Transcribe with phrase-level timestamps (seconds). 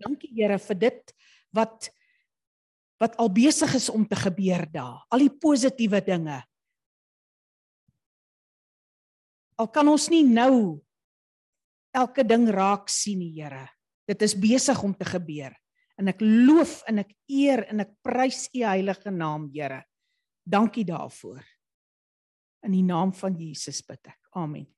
[0.00, 1.14] Dankie Here vir dit
[1.54, 1.90] wat
[3.02, 5.02] wat al besig is om te gebeur daar.
[5.12, 6.38] Al die positiewe dinge.
[9.58, 10.80] Al kan ons nie nou
[11.94, 13.66] elke ding raak sien, Here.
[14.08, 15.54] Dit is besig om te gebeur.
[15.98, 19.82] En ek loof en ek eer en ek prys U heilige naam, Here.
[20.44, 21.42] Dankie daarvoor.
[22.64, 24.20] In die naam van Jesus bid ek.
[24.34, 24.73] Amen.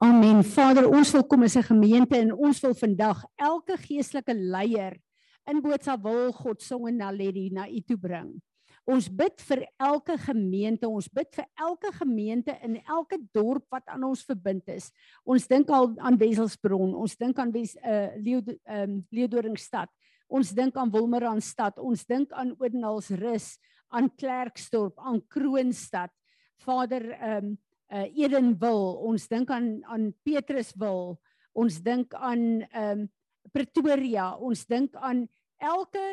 [0.00, 0.38] Amen.
[0.48, 4.96] Vader, ons wil kom as 'n gemeente en ons wil vandag elke geestelike leier
[5.44, 8.40] in boodskap wil God songe na Lady na U toe bring.
[8.86, 14.04] Ons bid vir elke gemeente, ons bid vir elke gemeente in elke dorp wat aan
[14.04, 14.90] ons verbind is.
[15.22, 19.88] Ons dink al aan Wesselsbron, ons dink aan Wes uh Leo ehm um, Leeudoringstad.
[20.28, 23.58] Ons dink aan Wilmerandstad, ons dink aan Odenhalsrus,
[23.90, 26.10] aan Klerksdorp, aan Kroonstad.
[26.64, 27.58] Vader ehm um,
[27.90, 31.16] uh Edenwil, ons dink aan aan Petruswil,
[31.52, 33.08] ons dink aan ehm um,
[33.50, 35.24] Pretoria, ons dink aan
[35.58, 36.06] elke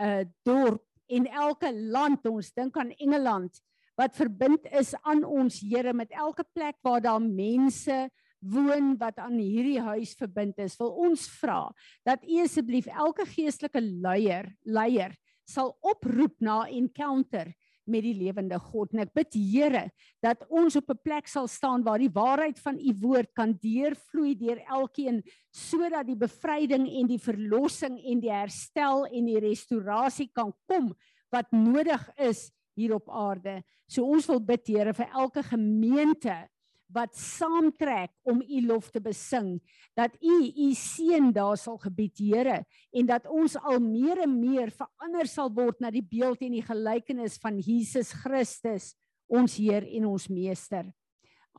[0.00, 3.60] uh dorp en elke land, ons dink aan Engeland
[4.00, 8.08] wat verbind is aan ons Here met elke plek waar daar mense
[8.40, 10.78] woon wat aan hierdie huis verbind is.
[10.80, 11.66] Wil ons vra
[12.08, 15.12] dat U asseblief elke geestelike leier leier
[15.44, 17.50] sal oproep na encounter
[17.86, 18.92] met die lewende God.
[18.94, 19.86] En ek bid Here
[20.22, 24.34] dat ons op 'n plek sal staan waar die waarheid van u woord kan deurvloei
[24.36, 30.52] deur elkeen sodat die bevryding en die verlossing en die herstel en die restaurasie kan
[30.66, 30.94] kom
[31.30, 33.62] wat nodig is hier op aarde.
[33.88, 36.48] So ons wil bid Here vir elke gemeente
[36.92, 39.58] wat saamtrek om u lof te besing
[39.98, 44.70] dat u u seën daar sal gebied Here en dat ons al meer en meer
[44.70, 48.94] verander sal word na die beeld en die gelykenis van Jesus Christus
[49.30, 50.88] ons Heer en ons meester.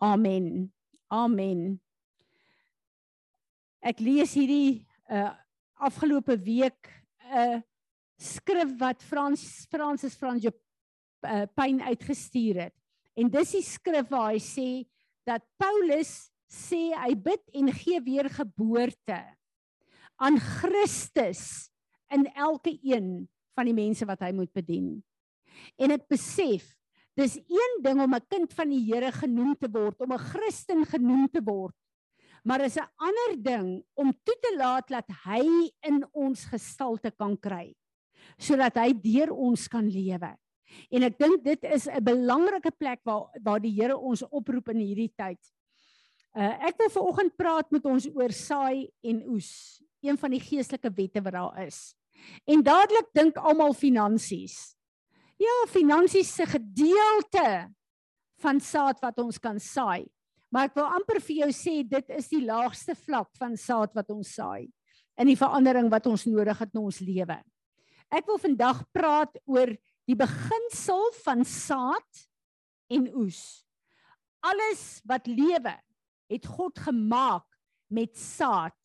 [0.02, 0.72] Amen.
[1.08, 1.80] Amen.
[3.82, 5.32] Ek lees hierdie uh
[5.82, 6.92] afgelope week
[7.34, 7.62] 'n uh,
[8.22, 12.76] skrif wat Frans Francis Frans uh, Pyn uitgestuur het.
[13.18, 14.68] En dis die skrif waar hy sê
[15.28, 19.20] dat Paulus sê hy bid en gee weer geboorte
[20.22, 21.72] aan Christus
[22.12, 25.00] in elke een van die mense wat hy moet bedien.
[25.80, 26.68] En ek besef
[27.18, 30.86] dis een ding om 'n kind van die Here genoem te word, om 'n Christen
[30.86, 31.76] genoem te word.
[32.44, 37.38] Maar is 'n ander ding om toe te laat dat hy in ons gestalte kan
[37.38, 37.76] kry
[38.38, 40.38] sodat hy deur ons kan lewe.
[40.92, 44.78] En ek dink dit is 'n belangrike plek waar waar die Here ons oproep in
[44.78, 45.40] hierdie tyd.
[46.36, 50.92] Uh ek wil vanoggend praat met ons oor saai en oes, een van die geestelike
[50.96, 51.96] wette wat daar is.
[52.48, 54.76] En dadelik dink almal finansies.
[55.38, 57.74] Ja, finansies se gedeelte
[58.42, 60.06] van saad wat ons kan saai.
[60.52, 64.12] Maar ek wil amper vir jou sê dit is die laagste vlak van saad wat
[64.12, 64.68] ons saai
[65.20, 67.38] in die verandering wat ons nodig het in ons lewe.
[68.12, 69.72] Ek wil vandag praat oor
[70.12, 72.26] die beginsel van saad
[72.92, 73.64] en oes.
[74.44, 75.78] Alles wat lewe
[76.32, 77.48] het God gemaak
[77.92, 78.78] met saad.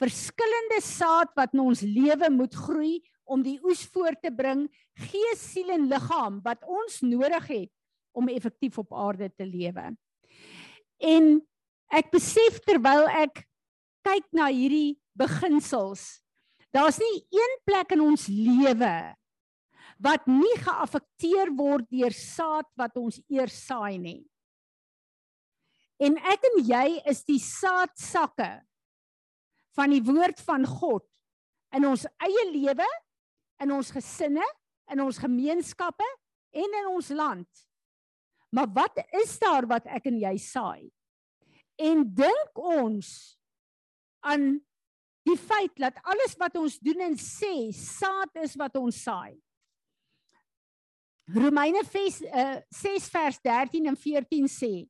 [0.00, 4.66] Verskillende saad wat in ons lewe moet groei om die oes voort te bring,
[5.08, 7.72] gees, siel en liggaam wat ons nodig het
[8.16, 9.90] om effektief op aarde te lewe.
[11.02, 11.26] En
[11.92, 13.42] ek besef terwyl ek
[14.06, 16.22] kyk na hierdie beginsels,
[16.72, 18.94] daar's nie een plek in ons lewe
[20.02, 24.22] wat nie geaffekteer word deur saad wat ons eers saai nie.
[26.02, 28.50] En ek en jy is die saadsakke
[29.76, 31.06] van die woord van God
[31.76, 32.88] in ons eie lewe,
[33.64, 34.44] in ons gesinne,
[34.92, 36.08] in ons gemeenskappe
[36.56, 37.48] en in ons land.
[38.52, 40.84] Maar wat is daar wat ek en jy saai?
[41.80, 43.08] En dink ons
[44.24, 44.54] aan
[45.26, 49.34] die feit dat alles wat ons doen en sê saad is wat ons saai.
[51.34, 54.86] Romeine 6 uh, 6 vers 13 en 14 sê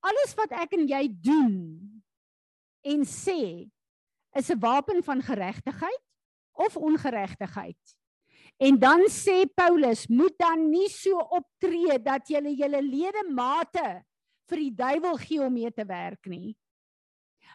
[0.00, 1.56] alles wat ek en jy doen
[2.90, 3.68] en sê
[4.34, 6.04] is 'n wapen van geregtigheid
[6.54, 7.80] of ongeregtigheid.
[8.60, 14.02] En dan sê Paulus, moet dan nie so optree dat jy julle ledemate
[14.50, 16.56] vir die duiwel gee om mee te werk nie.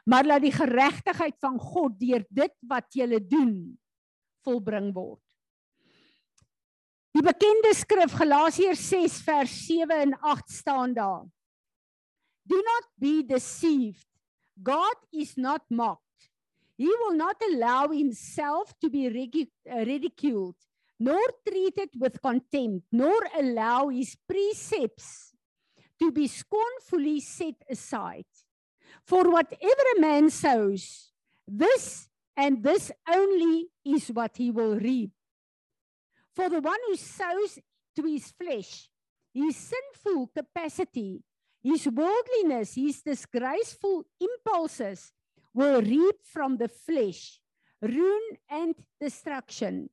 [0.05, 3.77] Maar laat die geregtigheid van God deur dit wat jy doen
[4.45, 5.24] volbring word.
[7.15, 11.23] Die bekende skrif Galasiërs 6 vers 7 en 8 staan daar.
[12.43, 14.03] Do not be deceived.
[14.59, 16.27] God is not mocked.
[16.75, 20.59] He will not allow himself to be ridiculed,
[20.99, 25.31] nor treated with contempt, nor allow his precepts
[25.99, 28.27] to be scornfully set aside.
[29.07, 31.13] For whatever a man sows,
[31.47, 35.14] This and this only is what he will reap.
[36.35, 37.59] For the one who sows
[37.95, 38.89] to his flesh,
[39.33, 41.23] his sinful capacity,
[41.63, 45.13] his worldliness, his disgraceful impulses
[45.53, 47.39] will reap from the flesh
[47.81, 49.89] ruin and destruction.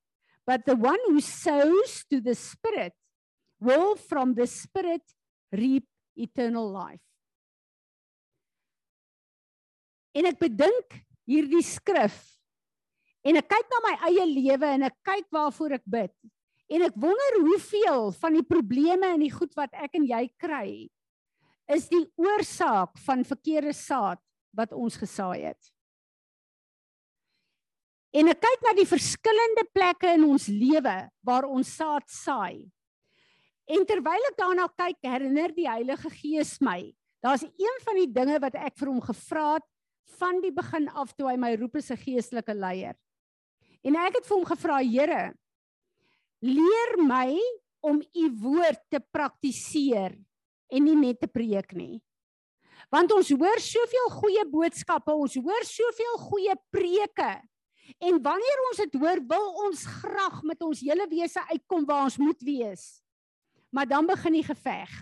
[0.47, 2.95] But the one who sows to the Spirit
[3.61, 5.03] will from the Spirit
[5.53, 5.87] reap
[6.17, 7.00] eternal life.
[10.12, 12.19] En ek bedink hierdie skrif
[13.23, 16.15] en ek kyk na my eie lewe en ek kyk waarvoor ek bid
[16.73, 20.89] en ek wonder hoeveel van die probleme en die goed wat ek en jy kry
[21.73, 24.21] is die oorsaak van verkeerde saad
[24.57, 25.73] wat ons gesaai het.
[28.13, 32.69] En ek kyk na die verskillende plekke in ons lewe waar ons saad saai.
[33.73, 36.93] En terwyl ek daarna kyk, herinner die Heilige Gees my.
[37.25, 39.69] Daar's een van die dinge wat ek vir hom gevra het
[40.19, 42.97] van die begin af toe hy my roep as 'n geestelike leier.
[43.82, 45.23] En ek het vir hom gevra, Here,
[46.43, 47.34] leer my
[47.82, 50.14] om u woord te praktiseer
[50.73, 52.00] en nie net te preek nie.
[52.93, 57.31] Want ons hoor soveel goeie boodskappe, ons hoor soveel goeie preke.
[58.02, 62.19] En wanneer ons dit hoor, wil ons graag met ons hele wese uitkom waar ons
[62.23, 63.02] moet wees.
[63.75, 64.93] Maar dan begin die geveg.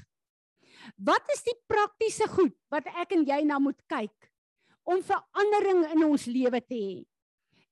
[0.97, 4.31] Wat is die praktiese goed wat ek en jy nou moet kyk
[4.89, 6.95] om verandering in ons lewe te hê?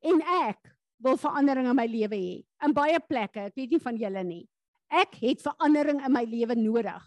[0.04, 2.34] En ek wil verandering in my lewe hê.
[2.64, 4.44] In baie plekke, ek weet nie van julle nie.
[4.88, 7.02] Ek het verandering in my lewe nodig.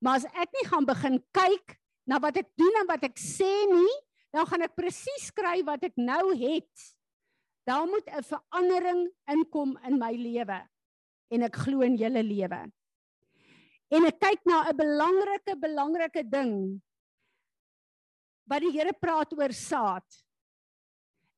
[0.00, 1.76] Maar as ek nie gaan begin kyk
[2.08, 3.96] na wat ek doen en wat ek sê nie,
[4.34, 6.86] dan gaan ek presies kry wat ek nou het.
[7.66, 10.60] Daar moet 'n verandering inkom in my lewe
[11.30, 12.60] en ek glo in julle lewe.
[13.90, 16.82] En ek kyk na 'n belangrike belangrike ding
[18.46, 20.06] wat die Here praat oor saad.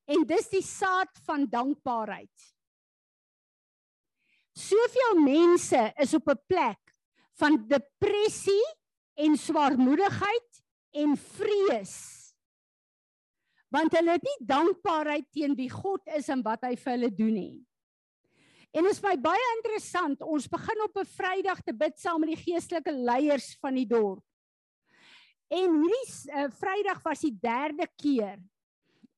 [0.09, 2.47] En dis die saad van dankbaarheid.
[4.59, 6.95] Soveel mense is op 'n plek
[7.39, 8.65] van depressie
[9.15, 12.19] en swaarmoedigheid en vrees
[13.75, 17.35] want hulle het nie dankbaarheid teen wie God is en wat hy vir hulle doen
[17.37, 17.57] nie.
[18.77, 20.23] En dit is my baie interessant.
[20.25, 24.25] Ons begin op 'n Vrydag te bid saam met die geestelike leiers van die dorp.
[25.49, 28.39] En hierdie uh, Vrydag was die derde keer.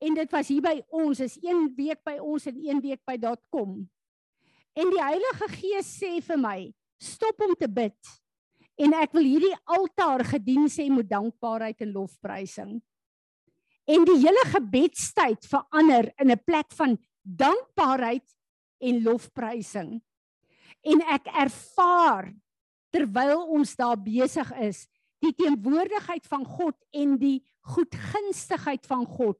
[0.01, 3.17] En dit was hier by ons, is een week by ons en een week by
[3.53, 3.75] .com.
[4.73, 6.57] En die Heilige Gees sê vir my,
[7.01, 7.97] stop om te bid.
[8.81, 12.79] En ek wil hierdie altaar gedien sê met dankbaarheid en lofprysing
[13.91, 18.27] en die hele gebedstyd verander in 'n plek van dankbaarheid
[18.79, 20.01] en lofprysing.
[20.81, 22.33] En ek ervaar
[22.89, 24.87] terwyl ons daar besig is,
[25.19, 29.37] die teenwoordigheid van God en die goedgunstigheid van God.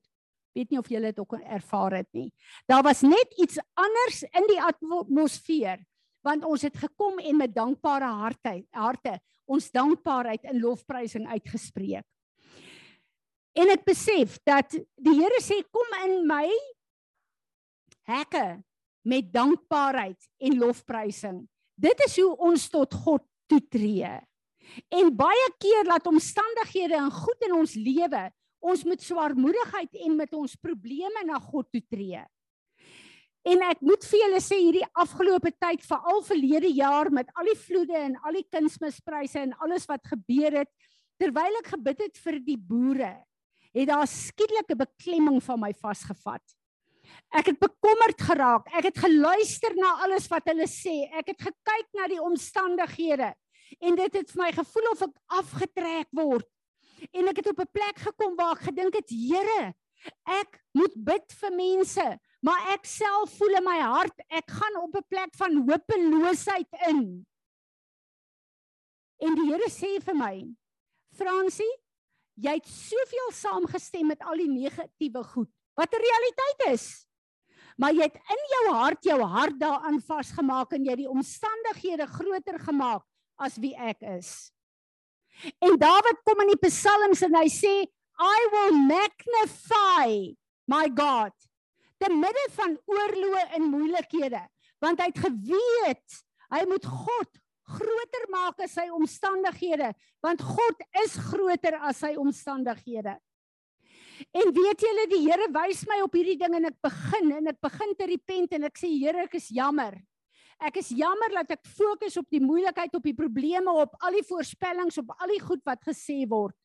[0.56, 2.30] Weet nie of julle dit ook ervaar het nie.
[2.68, 5.84] Daar was net iets anders in die atmosfeer
[6.22, 9.16] want ons het gekom en met dankbare harte harte
[9.52, 12.06] ons dankbaarheid en lofprysing uitgespreek.
[13.58, 16.46] En ek besef dat die Here sê kom in my
[18.08, 18.62] hekke
[19.08, 21.42] met dankbaarheid en lofprysing.
[21.76, 24.14] Dit is hoe ons tot God toetree.
[24.94, 28.30] En baie keer laat omstandighede en goed in ons lewe
[28.62, 32.22] ons met swaarmoedigheid en met ons probleme na God toetree.
[33.42, 37.58] En ek moet vir julle sê hierdie afgelope tyd, veral verlede jaar met al die
[37.58, 40.70] vloede en al die kunsmispryse en alles wat gebeur het,
[41.22, 43.16] terwyl ek gebid het vir die boere,
[43.74, 46.44] het daar skielike beklemming van my vasgevat.
[47.34, 48.68] Ek het bekommerd geraak.
[48.76, 51.08] Ek het geluister na alles wat hulle sê.
[51.18, 53.34] Ek het gekyk na die omstandighede
[53.80, 56.48] en dit het vir my gevoel of ek afgetrek word.
[57.10, 59.74] En ek het op 'n plek gekom waar ek gedink het, Here,
[60.26, 64.96] ek moet bid vir mense, maar ek self voel in my hart ek gaan op
[64.96, 67.26] 'n plek van hopeloosheid in.
[69.22, 70.36] En die Here sê vir my,
[71.14, 71.74] Fransie,
[72.36, 77.06] jy het soveel saamgestem met al die negatiewe goed wat 'n realiteit is.
[77.78, 82.60] Maar jy het in jou hart jou hart daaraan vasgemaak en jy die omstandighede groter
[82.60, 83.04] gemaak
[83.38, 84.52] as wie ek is.
[85.64, 87.74] En Dawid kom in die psalms en hy sê
[88.22, 90.34] I will magnify
[90.70, 91.34] my God
[92.02, 94.42] te midde van oorloë en moeilikhede
[94.82, 96.22] want hy het geweet
[96.52, 99.92] hy moet God groter maak as sy omstandighede,
[100.24, 103.16] want God is groter as sy omstandighede.
[104.38, 107.62] En weet julle die Here wys my op hierdie ding en ek begin en ek
[107.64, 109.96] begin te repent en ek sê Here ek is jammer.
[110.62, 114.28] Ek is jammer dat ek fokus op die moeilikheid, op die probleme, op al die
[114.28, 116.56] voorspellings, op al die goed wat gesê word.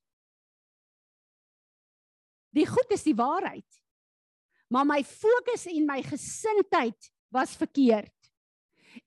[2.57, 3.67] Die goed is die waarheid.
[4.73, 8.15] maar my fokus en my gesindheid was verkeerd.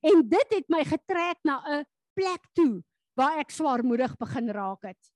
[0.05, 2.83] En dit het my getrek na 'n plek toe
[3.15, 5.11] waar ek swaarmoedig begin raak het.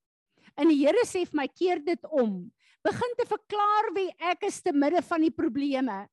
[0.56, 2.52] En die Here sê vir my keer dit om.
[2.84, 6.10] Begin te verklaar wie ek is te midde van die probleme.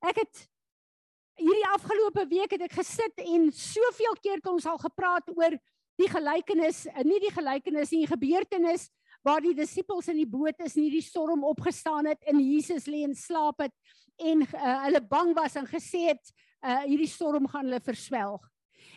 [0.00, 0.48] Ek het
[1.42, 5.56] hierdie afgelope week het ek gesit en soveel keer het ons al gepraat oor
[6.00, 8.88] die gelykenis, nie die gelykenis nie, die gebeurtenis
[9.26, 13.04] waar die disippels in die boot is en hierdie storm opgestaan het en Jesus lê
[13.06, 13.74] en slaap het
[14.22, 16.32] en uh, hulle bang was en gesê het
[16.62, 18.42] uh, hierdie storm gaan hulle verswelg.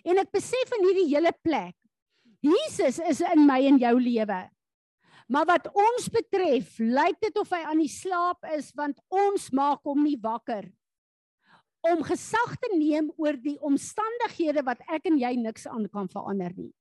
[0.06, 1.76] En ek besef in hierdie hele plek
[2.46, 4.42] Jesus is in my en jou lewe.
[5.34, 9.82] Maar wat ons betref, lyk dit of hy aan die slaap is want ons maak
[9.88, 10.68] hom nie wakker
[11.86, 16.54] om gesag te neem oor die omstandighede wat ek en jy niks aan kan verander
[16.58, 16.72] nie.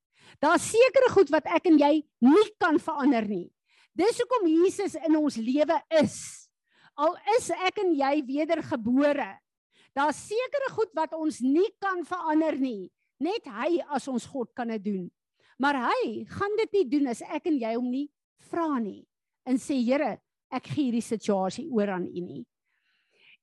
[0.41, 3.49] Daar's sekere goed wat ek en jy nie kan verander nie.
[3.95, 6.17] Dis hoekom Jesus in ons lewe is.
[6.99, 9.29] Al is ek en jy wedergebore.
[9.95, 12.89] Daar's sekere goed wat ons nie kan verander nie.
[13.23, 15.05] Net hy as ons God kan dit doen.
[15.63, 18.09] Maar hy gaan dit nie doen as ek en jy hom nie
[18.51, 19.05] vra nie.
[19.47, 20.17] En sê Here,
[20.51, 22.43] ek gee hierdie situasie oor aan U nie.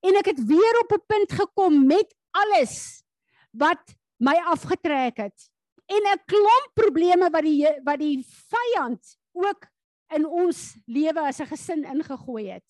[0.02, 3.04] En ek het weer op 'n punt gekom met alles
[3.52, 3.82] wat
[4.18, 5.50] my afgetrek het
[5.86, 9.68] en 'n klomp probleme wat die wat die vyand ook
[10.16, 12.68] in ons lewe as 'n gesin ingegooi het.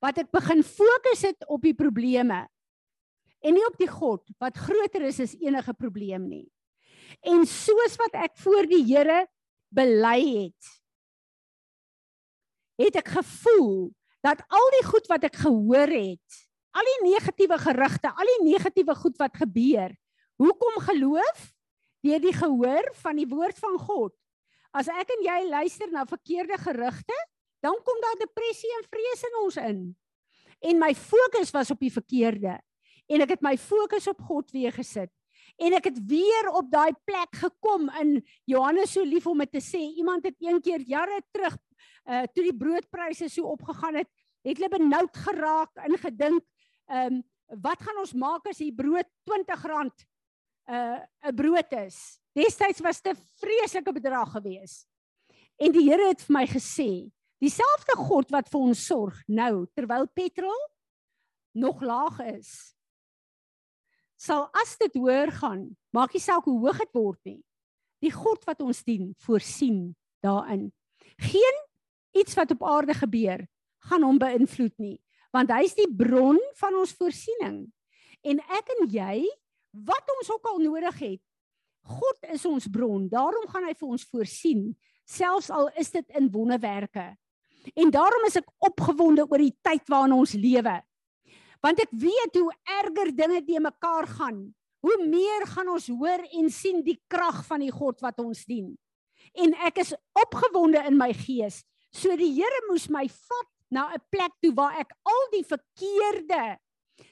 [0.00, 2.48] Wat ek begin fokus het op die probleme
[3.40, 6.52] en nie op die God wat groter is as enige probleem nie.
[7.20, 9.26] En soos wat ek voor die Here
[9.68, 10.82] bely het,
[12.78, 16.47] het ek gevoel dat al die goed wat ek gehoor het,
[16.78, 19.94] al die negatiewe gerugte, al die negatiewe goed wat gebeur,
[20.38, 21.48] hoekom geloof?
[22.04, 24.14] deur die gehoor van die woord van God.
[24.76, 27.16] As ek en jy luister na verkeerde gerugte,
[27.64, 29.80] dan kom daar depressie en vrees in ons in.
[30.70, 32.58] En my fokus was op die verkeerde
[33.08, 35.10] en ek het my fokus op God weer gesit.
[35.58, 39.62] En ek het weer op daai plek gekom in Johannes so lief om dit te
[39.64, 39.80] sê.
[39.98, 41.56] Iemand het een keer jare terug
[42.08, 44.08] uh toe die broodpryse so opgegaan het,
[44.46, 46.44] het hulle benoud geraak en gedink,
[46.88, 47.24] ehm um,
[47.64, 49.92] wat gaan ons maak as die brood R20 'n
[50.68, 52.20] uh, 'n brood is.
[52.36, 54.86] Destyds was dit 'n vreeslike bedrag gewees.
[55.56, 60.06] En die Here het vir my gesê, dieselfde God wat vir ons sorg nou terwyl
[60.06, 60.60] petrol
[61.52, 62.74] nog laag is,
[64.16, 67.42] sal as dit hoër gaan, maak nie saak hoe hoog dit word nie.
[68.02, 70.72] Die God wat ons dien, voorsien daarin.
[71.18, 71.58] Geen
[72.14, 73.46] iets wat op aarde gebeur
[73.88, 74.98] gaan hom beïnvloed nie,
[75.34, 77.62] want hy is die bron van ons voorsiening.
[78.26, 79.22] En ek en jy
[79.86, 81.22] wat ons ook al nodig het.
[81.88, 83.06] God is ons bron.
[83.08, 84.68] Daarom gaan hy vir ons voorsien,
[85.08, 87.12] selfs al is dit in wonderwerke.
[87.76, 90.76] En daarom is ek opgewonde oor die tyd waarin ons lewe.
[91.64, 94.42] Want ek weet hoe erger dinge te mekaar gaan.
[94.84, 98.76] Hoe meer gaan ons hoor en sien die krag van die God wat ons dien.
[99.34, 101.64] En ek is opgewonde in my gees.
[101.90, 106.58] So die Here moes my vat na 'n plek toe waar ek al die verkeerde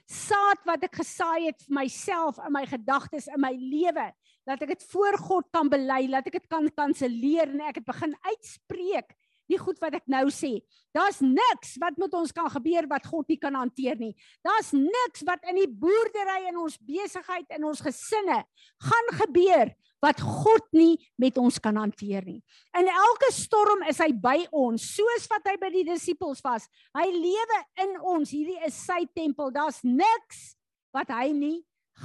[0.07, 4.13] saad wat ek gesaai het vir myself in my gedagtes in my lewe
[4.47, 7.89] dat ek dit voor God kan bely, dat ek dit kan kanselleer en ek het
[7.89, 9.16] begin uitspreek
[9.51, 10.59] die goed wat ek nou sê.
[10.97, 14.15] Daar's niks wat met ons kan gebeur wat God nie kan hanteer nie.
[14.47, 18.41] Daar's niks wat in die boerdery en ons besigheid en ons gesinne
[18.89, 19.75] gaan gebeur
[20.05, 22.41] wat God nie met ons kan hanteer nie.
[22.79, 26.69] In elke storm is hy by ons, soos wat hy by die disippels was.
[26.97, 28.35] Hy lewe in ons.
[28.35, 29.55] Hierdie is sy tempel.
[29.55, 30.53] Daar's niks
[30.95, 31.59] wat hy nie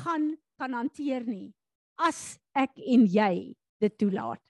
[0.03, 1.51] gaan kan hanteer nie
[2.01, 4.41] as ek en jy dit toelaat.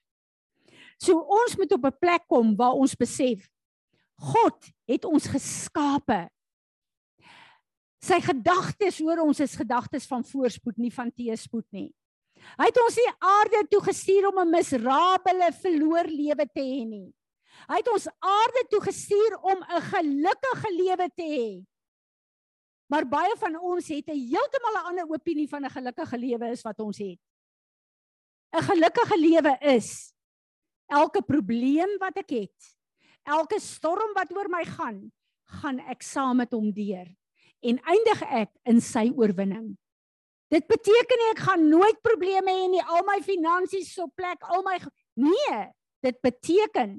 [1.02, 3.50] So ons moet op 'n plek kom waar ons besef
[4.22, 6.30] God het ons geskape.
[8.02, 11.90] Sy gedagtes oor ons is gedagtes van voorspoed, nie van teëspoed nie.
[12.58, 17.14] Hy het ons nie aarde toe gestuur om 'n miserabele verloor lewe te hê nie.
[17.70, 21.66] Hy het ons aarde toe gestuur om 'n gelukkige lewe te hê.
[22.90, 26.62] Maar baie van ons het 'n heeltemal 'n ander opinie van 'n gelukkige lewe is
[26.62, 27.20] wat ons het.
[28.54, 30.14] 'n Gelukkige lewe is
[30.92, 32.72] elke probleem wat ek het,
[33.28, 35.04] elke storm wat oor my gaan,
[35.62, 37.08] gaan ek saam met hom deur
[37.62, 39.76] en eindig ek in sy oorwinning.
[40.52, 44.66] Dit beteken nie ek gaan nooit probleme hê nie, al my finansies op plek, al
[44.66, 44.76] my
[45.22, 45.60] nee,
[46.04, 46.98] dit beteken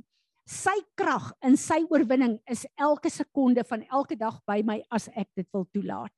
[0.48, 5.28] sy krag in sy oorwinning is elke sekonde van elke dag by my as ek
[5.38, 6.14] dit wil toelaat.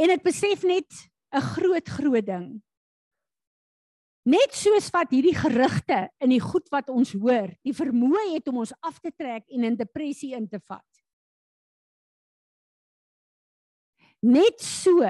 [0.00, 0.88] En ek besef net
[1.34, 2.62] 'n groot groot ding.
[4.22, 8.60] Net soos wat hierdie gerugte in die goed wat ons hoor, die vermoë het om
[8.62, 10.86] ons af te trek en in depressie in te vat.
[14.22, 15.02] Net so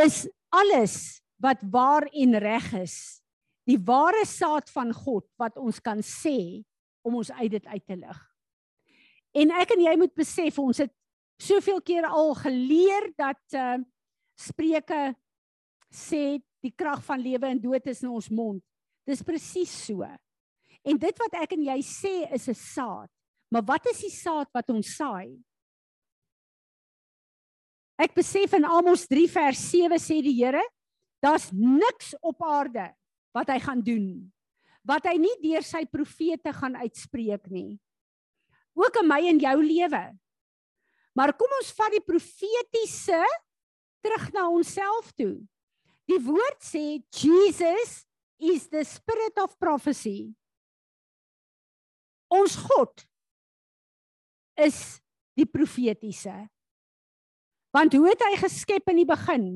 [0.00, 2.96] is alles wat waar en reg is,
[3.68, 6.64] die ware saad van God wat ons kan sê
[7.04, 8.20] om ons uit dit uit te lig.
[9.36, 10.92] En ek en jy moet besef ons het
[11.40, 13.78] soveel keer al geleer dat uh
[14.40, 15.10] Spreuke
[15.92, 18.62] sê die krag van lewe en dood is in ons mond.
[19.06, 20.06] Dis presies so.
[20.86, 23.10] En dit wat ek en jy sê is 'n saad.
[23.50, 25.36] Maar wat is die saad wat ons saai?
[27.98, 30.62] Ek besef in Amos 3 vers 7 sê die Here,
[31.20, 32.94] daar's niks op aarde
[33.34, 34.32] wat hy gaan doen
[34.86, 37.76] wat hy nie deur sy profete gaan uitspreek nie.
[38.78, 40.02] Ook in my en jou lewe.
[41.16, 43.20] Maar kom ons vat die profetiese
[44.00, 45.36] terug na onsself toe.
[46.10, 48.02] Die woord sê Jesus
[48.40, 50.32] is the spirit of prophecy.
[52.30, 53.04] Ons God
[54.58, 54.98] is
[55.38, 56.34] die profetiese.
[57.70, 59.46] Want hoe het hy geskep in die begin?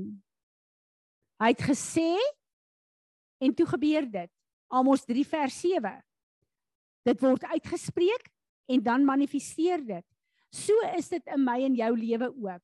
[1.42, 2.12] Hy het gesê
[3.42, 4.30] en toe gebeur dit.
[4.70, 5.96] Amos 3 vers 7.
[7.04, 8.30] Dit word uitgespreek
[8.70, 10.06] en dan manifesteer dit.
[10.54, 12.62] So is dit in my en jou lewe ook.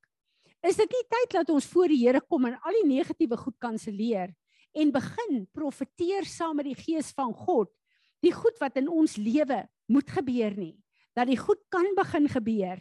[0.66, 3.56] Is dit nie tyd dat ons voor die Here kom en al die negatiewe goed
[3.58, 4.34] kanselleer
[4.76, 7.72] en begin profeteer saam met die gees van God,
[8.22, 10.76] die goed wat in ons lewe moet gebeur nie,
[11.16, 12.78] dat die goed kan begin gebeur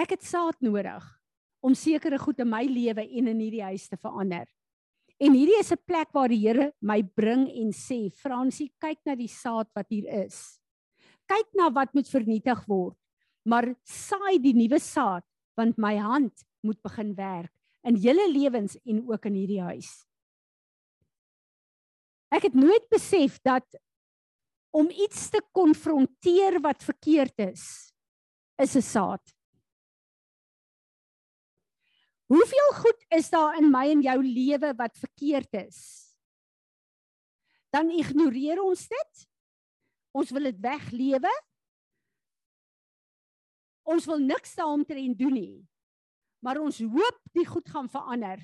[0.00, 1.04] Ek het saad nodig
[1.60, 4.46] om sekere goed in my lewe en in hierdie huis te verander.
[5.20, 9.14] En hierdie is 'n plek waar die Here my bring en sê, Fransie, kyk na
[9.14, 10.58] die saad wat hier is.
[11.28, 12.96] Kyk na wat moet vernietig word,
[13.42, 15.24] maar saai die nuwe saad
[15.58, 17.52] want my hand moet begin werk
[17.88, 19.90] in julle lewens en ook in hierdie huis.
[22.30, 23.66] Ek het nooit besef dat
[24.76, 27.90] om iets te konfronteer wat verkeerd is,
[28.60, 29.34] is 'n saad.
[32.30, 35.78] Hoeveel goed is daar in my en jou lewe wat verkeerd is?
[37.74, 39.26] Dan ignoreer ons dit.
[40.14, 41.32] Ons wil dit weglewe.
[43.88, 45.56] Ons wil niks daaromtrent doen nie.
[46.44, 48.40] Maar ons hoop die goed gaan verander.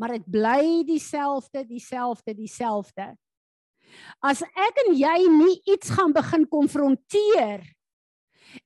[0.00, 3.12] Maar dit bly dieselfde, dieselfde, dieselfde.
[4.24, 7.62] As ek en jy nie iets gaan begin konfronteer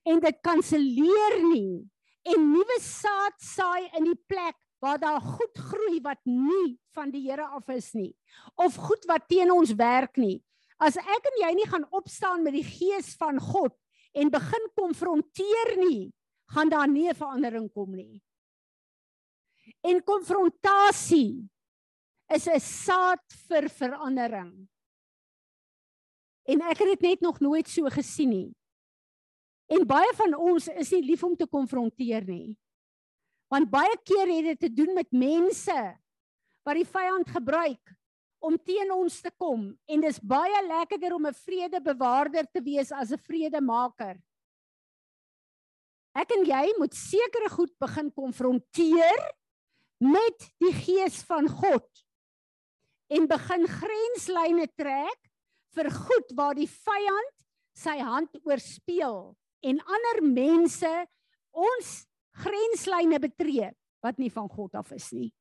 [0.07, 1.83] en dit kanselleer nie,
[2.27, 7.23] en nuwe saad saai in die plek waar daar goed groei wat nie van die
[7.25, 8.13] Here af is nie
[8.55, 10.41] of goed wat teen ons werk nie.
[10.77, 13.73] As ek en jy nie gaan opstaan met die gees van God
[14.17, 16.13] en begin konfronteer nie,
[16.53, 18.21] gaan daar nie 'n verandering kom nie.
[19.83, 21.49] En konfrontasie
[22.33, 24.67] is 'n saad vir verandering.
[26.47, 28.55] En ek het dit net nog nooit so gesien nie.
[29.67, 32.57] En baie van ons is nie lief om te konfronteer nie.
[33.51, 35.99] Want baie keer het dit te doen met mense
[36.63, 37.95] wat die vyand gebruik
[38.39, 43.11] om teen ons te kom en dis baie lekkerder om 'n vredebewaarder te wees as
[43.11, 44.17] 'n vredemaker.
[46.15, 49.21] Ek en jy moet sekere goed begin konfronteer
[50.01, 52.05] met die gees van God
[53.09, 55.31] en begin grenslyne trek
[55.75, 57.35] vir goed waar die vyand
[57.77, 60.93] sy hand oorspeel en ander mense
[61.51, 61.91] ons
[62.43, 63.71] grenslyne betree
[64.05, 65.31] wat nie van God af is nie.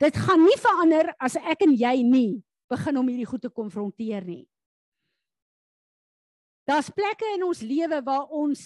[0.00, 4.24] Dit gaan nie verander as ek en jy nie begin om hierdie goed te konfronteer
[4.26, 4.44] nie.
[6.66, 8.60] Daar's plekke in ons lewe waar ons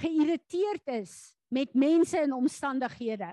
[0.00, 3.28] geïrriteerd is met mense en omstandighede.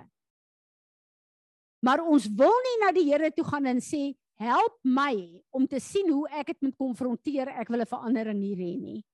[1.80, 5.16] Maar ons wil nie na die Here toe gaan en sê help my
[5.56, 7.48] om te sien hoe ek dit moet konfronteer.
[7.48, 9.06] Ek wil 'n verandering hier hê nie.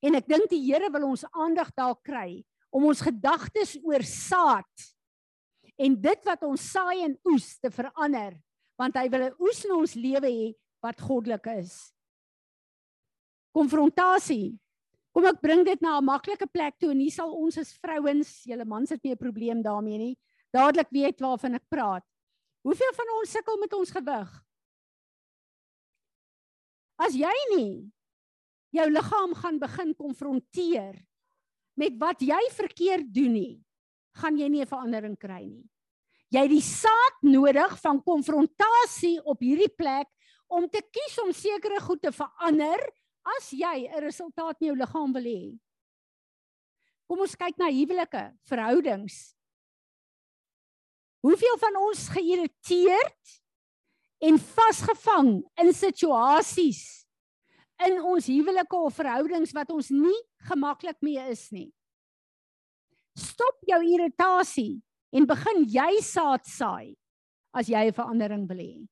[0.00, 4.70] En ek dink die Here wil ons aandag daar kry om ons gedagtes oor saad
[5.80, 8.36] en dit wat ons saai en oes te verander
[8.80, 11.92] want hy wil 'n oes in ons lewe hê wat goddelik is.
[13.52, 14.56] Konfrontasie.
[15.12, 18.44] Kom ek bring dit na 'n maklike plek toe en hier sal ons as vrouens,
[18.46, 20.18] julle mans het nie 'n probleem daarmee nie,
[20.52, 22.04] dadelik weet waarvan ek praat.
[22.62, 24.30] Hoeveel van ons sukkel met ons gewig?
[26.98, 27.92] As jy nie
[28.70, 30.94] jou liggaam gaan begin konfronteer
[31.74, 33.64] met wat jy verkeerd doen nie,
[34.12, 35.68] gaan jy nie 'n verandering kry nie.
[36.30, 40.06] Jy het die saad nodig van konfrontasie op hierdie plek
[40.48, 42.78] om te kies om sekere goed te verander
[43.36, 45.58] as jy 'n resultaat in jou liggaam wil hê.
[47.08, 49.34] Kom ons kyk na huwelike, verhoudings.
[51.22, 53.42] Hoeveel van ons geïrriteerd
[54.20, 57.06] en vasgevang in situasies
[57.86, 61.72] in ons huwelike of verhoudings wat ons nie gemaklik mee is nie.
[63.20, 64.80] Stop jou irritasie
[65.12, 66.96] en begin jy saad saai
[67.52, 68.88] as jy 'n verandering wil hê.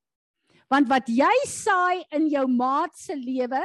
[0.69, 3.63] Want wat jy saai in jou maat se lewe,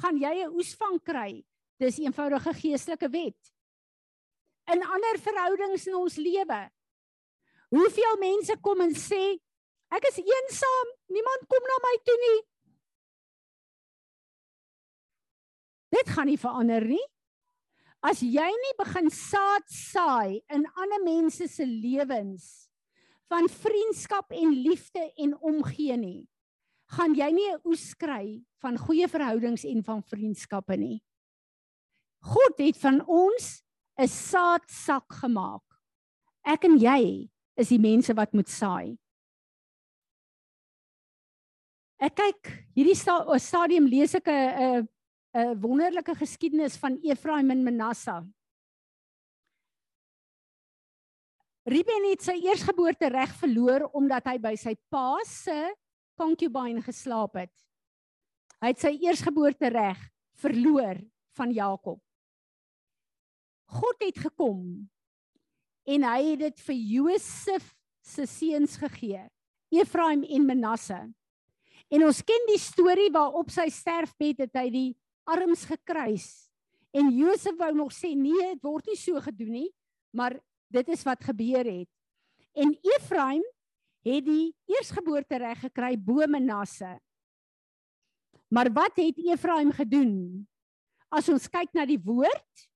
[0.00, 1.44] gaan jy 'n oes van kry.
[1.78, 3.52] Dis eenvoudige geestelike wet.
[4.72, 6.70] In ander verhoudings in ons lewe.
[7.70, 9.38] Hoeveel mense kom en sê
[9.90, 12.40] ek is eensaam, niemand kom na my toe nie.
[15.90, 17.06] Dit gaan nie verander nie.
[18.04, 22.68] As jy nie begin saad saai in ander mense se lewens
[23.30, 26.28] van vriendskap en liefde en omgee nie,
[26.94, 31.02] gaan jy nie 'n oes kry van goeie verhoudings en van vriendskappe nie.
[32.22, 33.62] God het van ons
[33.98, 35.64] 'n saadsak gemaak.
[36.44, 38.98] Ek en jy is die mense wat moet saai.
[41.98, 42.96] Ek kyk hierdie
[43.40, 44.88] stadium lees ek 'n
[45.36, 48.24] 'n 'n wonderlike geskiedenis van Efraim en Manasseh.
[51.66, 55.74] Ruben het sy eersgeboorte reg verloor omdat hy by sy pa se
[56.16, 57.52] concubine geslaap het.
[58.62, 59.98] Hy het sy eersgeboorte reg
[60.40, 61.02] verloor
[61.36, 62.00] van Jakob.
[63.66, 64.88] God het gekom
[65.84, 69.26] en hy het dit vir Josef se seuns gegee,
[69.74, 71.00] Efraim en Manasse.
[71.90, 74.88] En ons ken die storie waarop sy sterfbed het hy die
[75.26, 76.46] arms gekruis.
[76.96, 79.68] En Josef wou nog sê nee, dit word nie so gedoen nie,
[80.16, 80.38] maar
[80.72, 81.90] dit is wat gebeur het.
[82.56, 83.44] En Efraim
[84.06, 86.94] het die eersgeboorte reg gekry bo Manasse.
[88.48, 90.46] Maar wat het Efraim gedoen?
[91.10, 92.66] As ons kyk na die woord,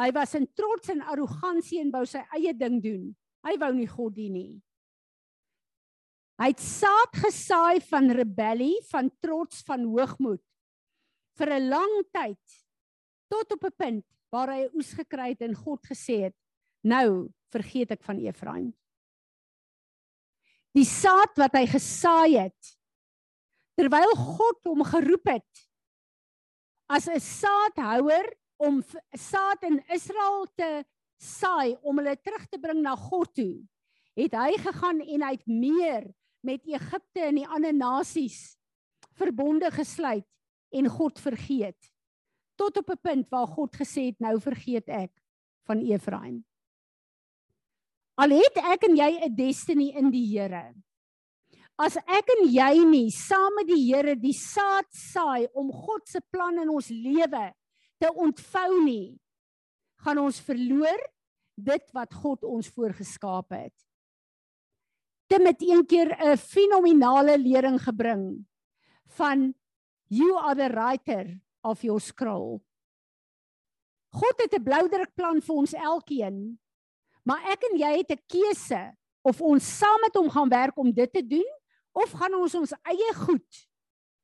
[0.00, 3.08] hy was in trots en arrogansie en wou sy eie ding doen.
[3.46, 4.52] Hy wou nie God dien nie.
[6.42, 10.42] Hy het saad gesaai van rebellie, van trots, van hoogmoed
[11.38, 12.44] vir 'n lang tyd
[13.28, 16.36] tot op 'n punt waar hy oes gekry het en God gesê het:
[16.84, 18.72] "Nou vergeet ek van Efraim."
[20.74, 22.76] Die saad wat hy gesaai het
[23.76, 25.68] terwyl God hom geroep het
[26.88, 28.82] as 'n saadhouer om
[29.16, 30.84] saad in Israel te
[31.18, 33.62] saai om hulle terug te bring na God toe,
[34.18, 36.04] het hy gegaan en hy het meer
[36.44, 38.56] met Egipte en die ander nasies
[39.18, 40.26] verbonde gesluit
[40.72, 41.92] en God vergeet
[42.56, 45.12] tot op 'n punt waar God gesê het nou vergeet ek
[45.66, 46.44] van Efraim.
[48.14, 50.74] Al het ek en jy 'n destiny in die Here.
[51.78, 56.20] As ek en jy nie saam met die Here die saad saai om God se
[56.30, 57.54] plan in ons lewe
[57.98, 59.18] te ontvou nie,
[60.04, 61.00] gaan ons verloor
[61.56, 63.74] dit wat God ons voorgeskaap het.
[65.28, 68.44] Tim het een keer 'n fenominale lering gebring
[69.16, 69.54] van
[70.12, 72.60] you are the writer of your scroll.
[74.12, 76.60] God het 'n bloudrukplan vir ons elkeen.
[77.24, 80.92] Maar ek en jy het 'n keuse of ons saam met hom gaan werk om
[80.92, 81.50] dit te doen
[81.92, 83.68] of gaan ons ons eie goed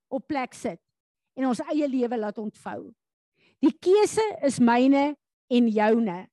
[0.09, 0.81] op plek sit
[1.35, 2.93] en ons eie lewe laat ontvou.
[3.61, 5.17] Die keuse is myne
[5.49, 6.29] en joune.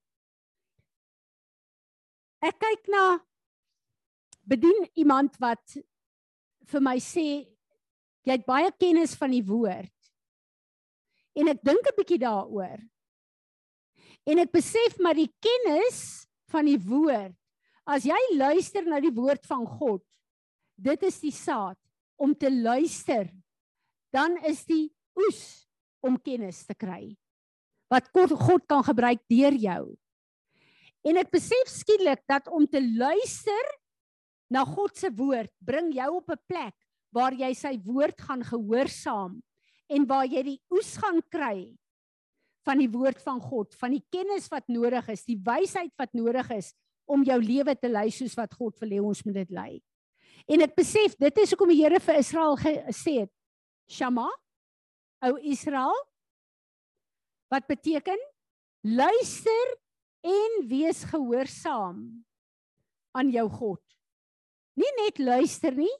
[2.41, 3.19] Ek kyk na
[4.43, 5.77] bedien iemand wat
[6.65, 7.54] vir my sê
[8.25, 9.93] jy het baie kennis van die woord.
[11.35, 12.79] En ek dink 'n bietjie daaroor.
[14.25, 17.35] En ek besef maar die kennis van die woord.
[17.85, 20.01] As jy luister na die woord van God,
[20.75, 21.77] dit is die saad
[22.17, 23.29] om te luister.
[24.11, 25.67] Dan is die oes
[26.01, 27.15] om kennis te kry.
[27.91, 29.95] Wat God, kan gebruik deur jou.
[31.05, 33.65] En ek besef skielik dat om te luister
[34.49, 36.75] na God se woord bring jou op 'n plek
[37.15, 39.39] waar jy sy woord gaan gehoorsaam
[39.95, 41.71] en waar jy die oes gaan kry
[42.65, 46.49] van die woord van God, van die kennis wat nodig is, die wysheid wat nodig
[46.57, 46.73] is
[47.05, 49.71] om jou lewe te lei soos wat God wil hê ons moet dit lei.
[50.49, 53.31] En ek besef dit is hoekom die Here vir Israel gesê het:
[53.89, 54.27] "Shama,
[55.25, 55.95] ou Israel,
[57.49, 58.19] wat beteken
[58.81, 59.75] luister
[60.25, 62.25] en wees gehoorsaam
[63.15, 63.81] aan jou God.
[64.75, 65.91] Nie net luister nie.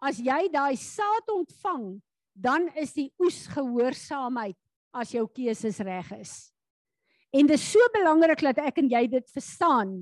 [0.00, 2.00] As jy daai saad ontvang,
[2.32, 4.56] dan is die oes gehoorsaamheid
[4.96, 6.32] as jou keuses reg is.
[7.30, 9.92] En dit is so belangrik dat ek en jy dit verstaan.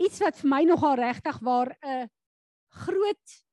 [0.00, 2.08] Iets wat vir my nogal regtig waar 'n
[2.84, 3.44] groot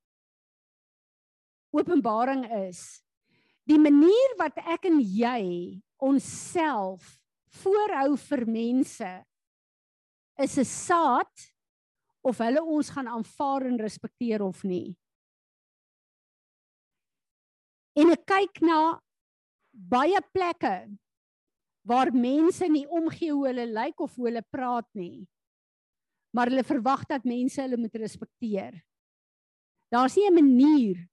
[1.72, 3.02] openbaring is.
[3.66, 7.18] Die manier wat ek en jy onsself
[7.62, 9.12] voorhou vir mense
[10.38, 11.51] is 'n saad
[12.22, 14.94] of hulle ons gaan aanvaar en respekteer of nie.
[17.98, 19.00] En ek kyk na
[19.72, 20.76] baie plekke
[21.88, 25.26] waar mense nie omgee hoe hulle lyk of hoe hulle praat nie.
[26.32, 28.78] Maar hulle verwag dat mense hulle moet respekteer.
[29.92, 31.08] Daar's nie 'n manier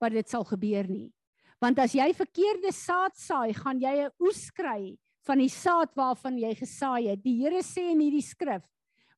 [0.00, 1.12] wat dit sal gebeur nie.
[1.60, 6.38] Want as jy verkeerde saad saai, gaan jy 'n oes kry van die saad waarvan
[6.38, 7.22] jy gesaai het.
[7.24, 8.62] Die Here sê in hierdie skrif: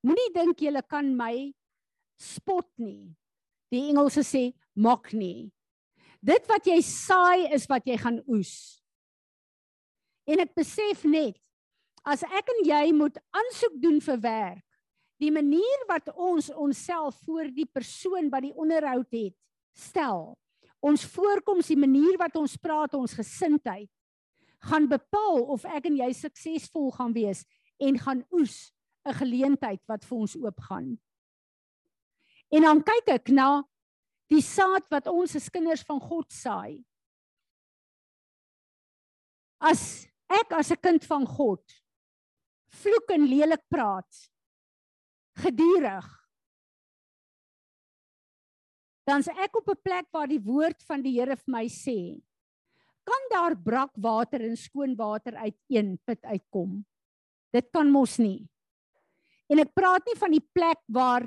[0.07, 1.51] Moenie dink jy kan my
[2.23, 3.11] spot nie.
[3.75, 5.51] Die Engelse sê mock nie.
[6.23, 8.79] Dit wat jy saai is wat jy gaan oes.
[10.27, 11.35] En ek besef net
[12.07, 14.65] as ek en jy moet aansoek doen vir werk,
[15.19, 19.35] die manier wat ons onsself voor die persoon wat die onderhoud het
[19.75, 20.37] stel,
[20.79, 23.91] ons voorkoms, die manier wat ons praat, ons gesindheid
[24.71, 27.43] gaan bepaal of ek en jy suksesvol gaan wees
[27.83, 28.71] en gaan oes
[29.07, 30.99] 'n geleentheid wat vir ons oopgaan.
[32.51, 33.63] En dan kyk ek na
[34.29, 36.85] die saad wat ons as kinders van God saai.
[39.61, 41.63] As ek as 'n kind van God
[42.69, 44.31] vloek en lelik praat
[45.43, 46.07] gedurig
[49.07, 52.21] dan is ek op 'n plek waar die woord van die Here vir my sê
[53.07, 56.85] kan daar brak water en skoon water uit een put uitkom
[57.53, 58.49] dit kan mos nie
[59.49, 61.27] en ek praat nie van die plek waar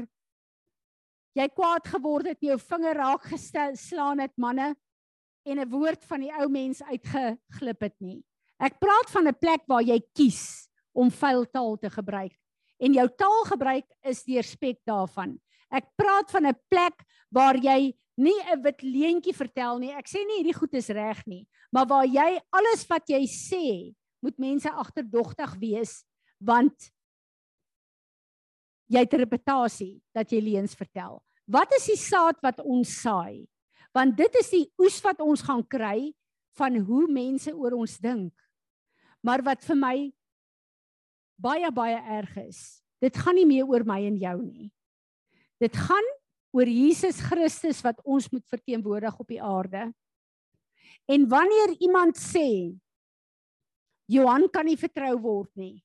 [1.36, 4.76] jy kwaad geword het jou vinger raak geslaan het manne
[5.46, 8.24] en 'n woord van die ou mens uitgeglip het nie
[8.60, 12.36] Ek praat van 'n plek waar jy kies om vuil taal te gebruik
[12.80, 15.40] en jou taalgebruik is die respek daarvan.
[15.72, 19.92] Ek praat van 'n plek waar jy nie 'n wit leentjie vertel nie.
[19.92, 23.96] Ek sê nie hierdie goed is reg nie, maar waar jy alles wat jy sê,
[24.22, 26.04] moet mense agterdogtig wees
[26.40, 26.92] want
[28.90, 31.22] jy het 'n reputasie dat jy leuns vertel.
[31.46, 33.48] Wat is die saad wat ons saai?
[33.94, 36.14] Want dit is die oes wat ons gaan kry
[36.58, 38.34] van hoe mense oor ons dink.
[39.22, 40.14] Maar wat vir my
[41.40, 44.72] baie baie erg is, dit gaan nie meer oor my en jou nie.
[45.60, 46.06] Dit gaan
[46.52, 49.94] oor Jesus Christus wat ons moet verteenwoordig op die aarde.
[51.08, 52.76] En wanneer iemand sê
[54.10, 55.84] Johan kan nie vertrou word nie,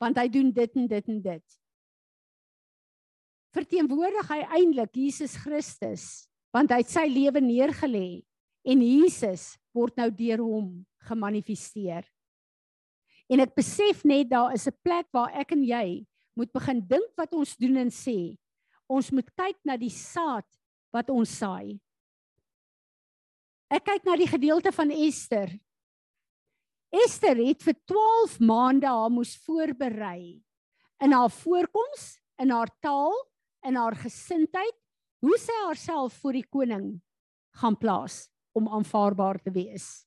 [0.00, 1.58] want hy doen dit en dit en dit.
[3.56, 8.22] Verteenwoordig hy eintlik Jesus Christus, want hy het sy lewe neergelê
[8.68, 10.68] en Jesus word nou deur hom
[11.08, 12.04] gemanifesteer.
[13.28, 16.06] En ek besef net daar is 'n plek waar ek en jy
[16.36, 18.36] moet begin dink wat ons doen en sê.
[18.88, 20.46] Ons moet kyk na die saad
[20.92, 21.78] wat ons saai.
[23.68, 25.50] Ek kyk na die gedeelte van Ester.
[26.88, 30.40] Ester het vir 12 maande haar moes voorberei
[31.04, 33.12] in haar voorkoms, in haar taal,
[33.68, 34.74] in haar gesindheid,
[35.24, 36.90] hoe sy haarself voor die koning
[37.60, 38.26] gaan plaas
[38.56, 40.06] om aanvaarbaar te wees.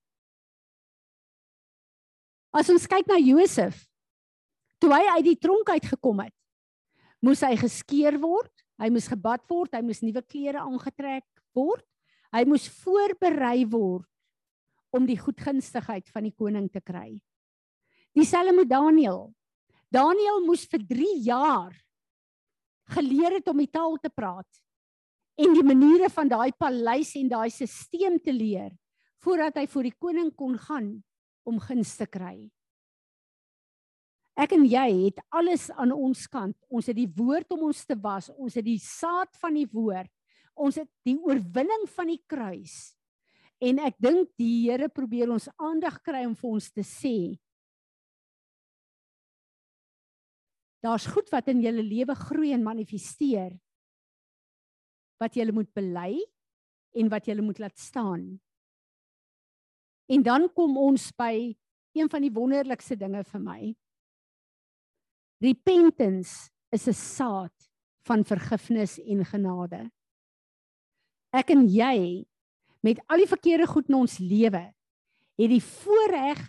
[2.51, 3.85] As ons kyk na Josef,
[4.81, 6.35] toe hy uit die tronk uit gekom het,
[7.23, 11.85] moes hy geskeer word, hy moes gebad word, hy moes nuwe klere aangetrek word.
[12.31, 14.07] Hy moes voorberei word
[14.95, 17.19] om die goedgunstigheid van die koning te kry.
[18.15, 19.29] Dieselfde met Daniël.
[19.91, 21.75] Daniël moes vir 3 jaar
[22.91, 24.61] geleer het om die taal te praat
[25.41, 28.71] en die maniere van daai paleis en daai stelsel te leer
[29.23, 30.95] voordat hy voor die koning kon gaan
[31.47, 32.49] om guns te kry.
[34.39, 36.55] Ek en jy het alles aan ons kant.
[36.71, 38.31] Ons het die woord om ons te was.
[38.33, 40.09] Ons het die saad van die woord.
[40.57, 42.95] Ons het die oorwinning van die kruis.
[43.61, 47.15] En ek dink die Here probeer ons aandag kry om vir ons te sê
[50.81, 53.53] Daar's goed wat in julle lewe groei en manifesteer
[55.21, 56.15] wat jy moet bely
[56.97, 58.23] en wat jy moet laat staan.
[60.09, 61.53] En dan kom ons by
[61.93, 63.59] een van die wonderlikste dinge vir my.
[65.41, 67.69] Repentance is 'n saad
[68.07, 69.91] van vergifnis en genade.
[71.31, 72.25] Ek en jy
[72.81, 74.73] met al die verkeerde goed in ons lewe
[75.37, 76.41] het die voorreg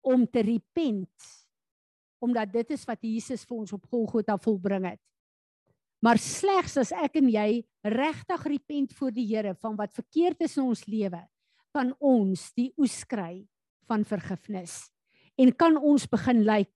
[0.00, 1.41] om te repent
[2.22, 5.00] omdat dit is wat Jesus vir ons op Golgotha volbring het.
[6.02, 10.56] Maar slegs as ek en jy regtig repent voor die Here van wat verkeerd is
[10.58, 11.20] in ons lewe,
[11.74, 13.44] kan ons die oes kry
[13.90, 14.86] van vergifnis
[15.40, 16.72] en kan ons begin lyk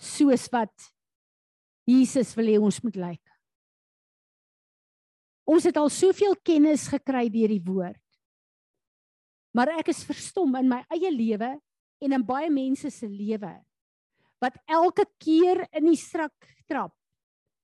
[0.00, 0.72] soos wat
[1.86, 3.22] Jesus wil hê ons moet lyk.
[5.44, 8.00] Ons het al soveel kennis gekry deur die woord.
[9.54, 11.52] Maar ek is verstom in my eie lewe
[12.02, 13.52] en in baie mense se lewe
[14.44, 16.92] wat elke keer in die strak trap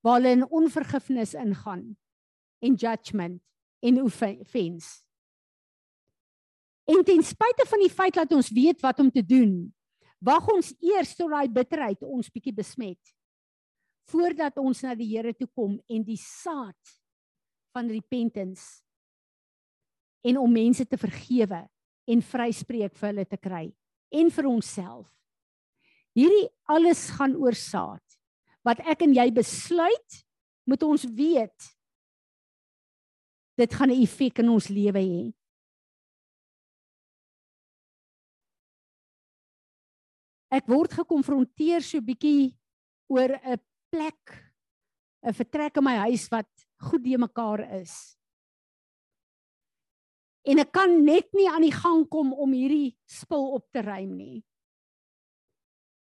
[0.01, 1.85] waar hulle in onvergifnis ingaan
[2.65, 3.39] en judgement
[3.85, 5.01] en offense
[6.91, 9.53] En ten spyte van die feit dat ons weet wat om te doen,
[10.19, 13.17] wag ons eers tot daai bitterheid ons bietjie besmet
[14.11, 16.95] voordat ons na die Here toe kom en die saad
[17.71, 18.81] van repentance
[20.27, 21.61] en om mense te vergewe
[22.11, 23.63] en vryspreek vir hulle te kry
[24.11, 25.07] en vir onsself.
[26.17, 28.03] Hierdie alles gaan oor saad.
[28.67, 30.17] Wat ek en jy besluit,
[30.69, 31.69] moet ons weet
[33.59, 35.33] dit gaan 'n effek in ons lewe hê.
[40.51, 42.57] Ek word gekonfronteer so bietjie
[43.07, 43.59] oor 'n
[43.91, 44.51] plek
[45.23, 46.49] 'n vertrek in my huis wat
[46.81, 48.17] goed de mekaar is.
[50.43, 54.17] En ek kan net nie aan die gang kom om hierdie spul op te ruim
[54.17, 54.43] nie.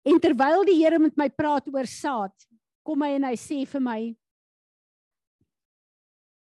[0.09, 2.33] En terwyl die Here met my praat oor saad,
[2.87, 4.01] kom hy en hy sê vir my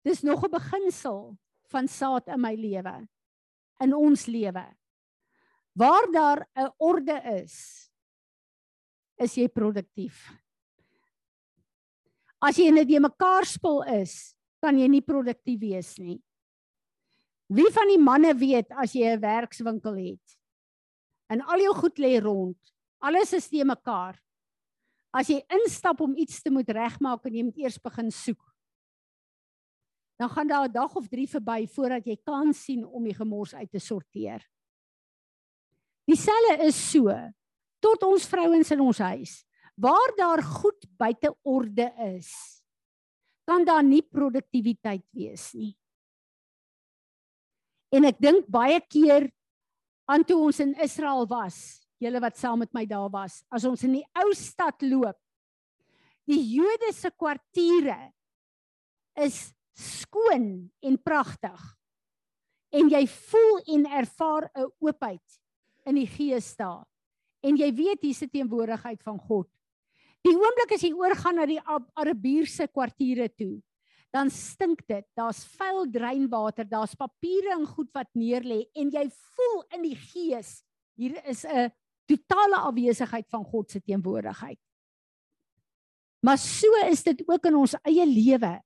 [0.08, 1.38] Dis nog 'n beginsel
[1.70, 3.08] van saad in my lewe,
[3.84, 4.66] in ons lewe.
[5.76, 7.90] Waar daar 'n orde is,
[9.18, 10.32] is jy produktief.
[12.42, 16.24] As jy net die mekaar spul is, kan jy nie produktief wees nie.
[17.50, 20.38] Wie van die manne weet as jy 'n werkswinkel het
[21.30, 22.58] en al jou goed lê rond,
[23.00, 24.20] alles is te mekaar.
[25.16, 28.42] As jy instap om iets te moet regmaak en jy moet eers begin soek,
[30.20, 33.56] dan gaan daar 'n dag of 3 verby voordat jy kan sien om die gemors
[33.56, 34.44] uit te sorteer.
[36.06, 37.08] Dieselfde is so
[37.80, 39.46] tot ons vrouens in ons huis
[39.80, 42.62] waar daar goed buite orde is,
[43.48, 45.78] kan daar nie produktiwiteit wees nie.
[47.96, 49.30] En ek dink baie keer
[50.06, 53.84] aan toe ons in Israel was, julle wat saam met my daar was, as ons
[53.84, 55.18] in die ou stad loop,
[56.30, 57.98] die Jode se kwartiere
[59.20, 61.60] is skoon en pragtig.
[62.76, 65.40] En jy voel en ervaar 'n oopheid
[65.86, 66.86] in die gees daar.
[67.42, 69.50] En jy weet hier die teenwoordigheid van God.
[70.24, 71.62] Die oomblik as jy oorgaan na die
[71.96, 73.62] Arabiese kwartiere toe,
[74.12, 75.06] dan stink dit.
[75.16, 80.64] Daar's vuil dreinwater, daar's papiere en goed wat neerlê en jy voel in die gees
[81.00, 81.72] hier is 'n
[82.10, 84.60] totale afwesigheid van God se teenwoordigheid.
[86.26, 88.58] Maar so is dit ook in ons eie lewe.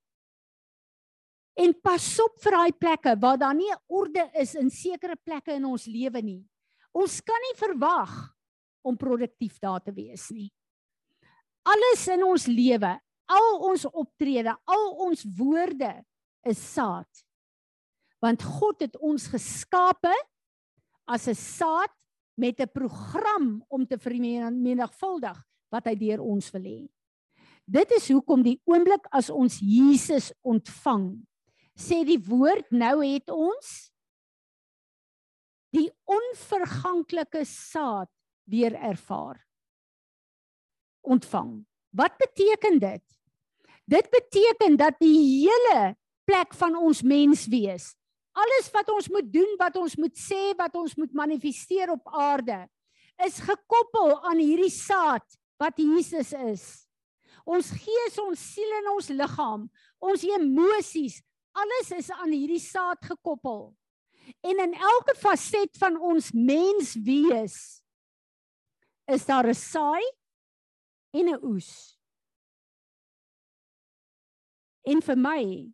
[1.53, 5.67] En pas op vir daai plekke waar daar nie orde is in sekere plekke in
[5.69, 6.41] ons lewe nie.
[6.93, 8.15] Ons kan nie verwag
[8.82, 10.49] om produktief daar te wees nie
[11.63, 12.91] alles in ons lewe,
[13.32, 15.91] al ons optrede, al ons woorde
[16.47, 17.23] is saad.
[18.23, 20.13] Want God het ons geskape
[21.08, 21.95] as 'n saad
[22.36, 25.38] met 'n program om te vermenigvuldig
[25.69, 26.89] wat hy deur ons wil hê.
[27.65, 31.24] Dit is hoekom die oomblik as ons Jesus ontvang,
[31.76, 33.93] sê die woord nou het ons
[35.74, 38.10] die onverganklike saad
[38.46, 39.39] weer ervaar
[41.02, 41.65] ontvang.
[41.89, 43.04] Wat beteken dit?
[43.86, 47.93] Dit beteken dat die hele plek van ons mens wees,
[48.34, 52.63] alles wat ons moet doen, wat ons moet sê, wat ons moet manifesteer op aarde,
[53.26, 55.26] is gekoppel aan hierdie saad
[55.62, 56.65] wat Jesus is.
[57.46, 59.67] Ons gees, ons siel en ons liggaam,
[60.02, 61.19] ons emosies,
[61.54, 63.69] alles is aan hierdie saad gekoppel.
[64.41, 67.58] En in elke faset van ons mens wees
[69.12, 70.04] is daar 'n saai
[71.12, 72.00] en 'n oes.
[74.84, 75.74] En vir my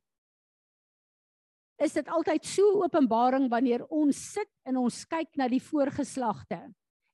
[1.79, 6.59] is dit altyd so openbaring wanneer ons sit en ons kyk na die voorgeslagte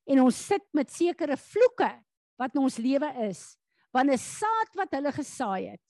[0.06, 1.90] en ons sit met sekere vloeke
[2.38, 3.56] wat in ons lewe is
[3.94, 5.86] van 'n saad wat hulle gesaai het.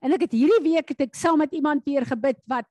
[0.00, 2.68] En ek het hierdie week het ek saam met iemand weer gebid wat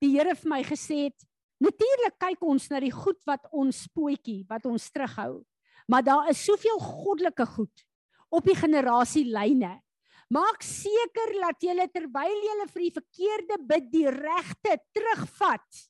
[0.00, 1.18] die Here vir my gesê het,
[1.62, 5.44] natuurlik kyk ons na die goed wat ons spoetjie, wat ons terughou.
[5.88, 7.84] Maar daar is soveel goddelike goed
[8.30, 9.80] op die generasielyne.
[10.32, 15.80] Maak seker dat jy terwyl jy vir die verkeerde bid die regte terugvat.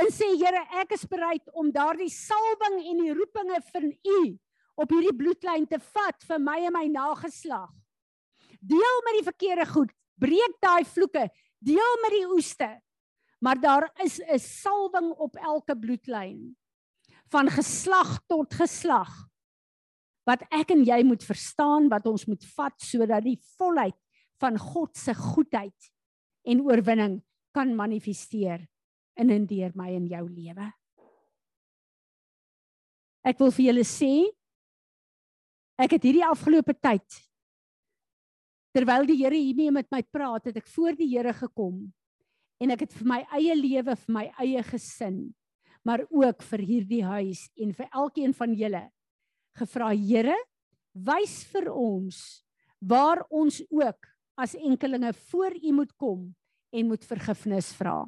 [0.00, 4.20] En sê Here, ek is bereid om daardie salwing en die roepinge van U
[4.80, 7.68] op hierdie bloedlyn te vat vir my en my nageslag.
[8.60, 11.26] Deel met die verkeerde goed, breek daai vloeke,
[11.60, 12.70] deel met die oeste.
[13.44, 16.56] Maar daar is 'n salwing op elke bloedlyn
[17.28, 19.29] van geslag tot geslag
[20.30, 23.96] wat ek en jy moet verstaan wat ons moet vat sodat die volheid
[24.40, 25.90] van God se goedheid
[26.48, 27.18] en oorwinning
[27.54, 28.62] kan manifesteer
[29.20, 30.68] in en deur my en jou lewe.
[33.26, 34.12] Ek wil vir julle sê
[35.80, 37.18] ek het hierdie afgelope tyd
[38.70, 41.82] terwyl die Here hiermee met my praat, het ek voor die Here gekom
[42.62, 45.18] en ek het vir my eie lewe, vir my eie gesin,
[45.84, 48.84] maar ook vir hierdie huis en vir elkeen van julle
[49.58, 50.36] gevra Here
[50.94, 52.42] wys vir ons
[52.80, 54.08] waar ons ook
[54.40, 56.30] as enkelinge voor u moet kom
[56.72, 58.04] en moet vergifnis vra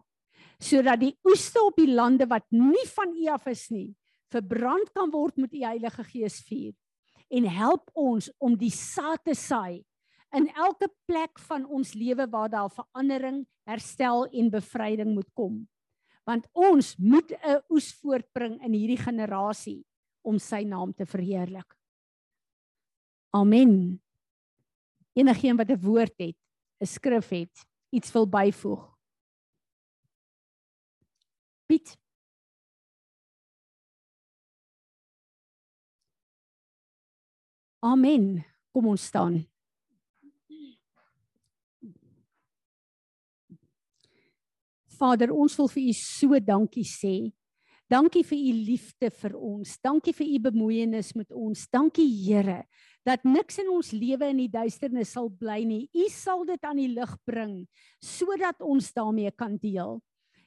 [0.62, 3.90] sodat die oeste op die lande wat nie van u af is nie
[4.32, 6.72] verbrand kan word met u Heilige Gees vuur
[7.32, 9.82] en help ons om die saad te saai
[10.36, 15.62] in elke plek van ons lewe waar daar verandering, herstel en bevryding moet kom.
[16.28, 19.84] Want ons moet 'n oes voortbring in hierdie generasie
[20.22, 21.76] om sy naam te verheerlik.
[23.34, 24.00] Amen.
[25.12, 26.38] Enigeen wat 'n woord het,
[26.80, 28.90] 'n skrif het, iets wil byvoeg.
[31.66, 31.96] Piet
[37.82, 38.44] Amen.
[38.70, 39.40] Kom ons staan.
[44.86, 47.32] Vader, ons wil vir U so dankie sê.
[47.90, 49.76] Dankie vir U liefde vir ons.
[49.82, 51.66] Dankie vir U bemoeienis met ons.
[51.72, 52.62] Dankie Here
[53.02, 55.88] dat niks in ons lewe in die duisternis sal bly nie.
[55.90, 57.56] U sal dit aan die lig bring
[57.98, 59.98] sodat ons daarmee kan deel.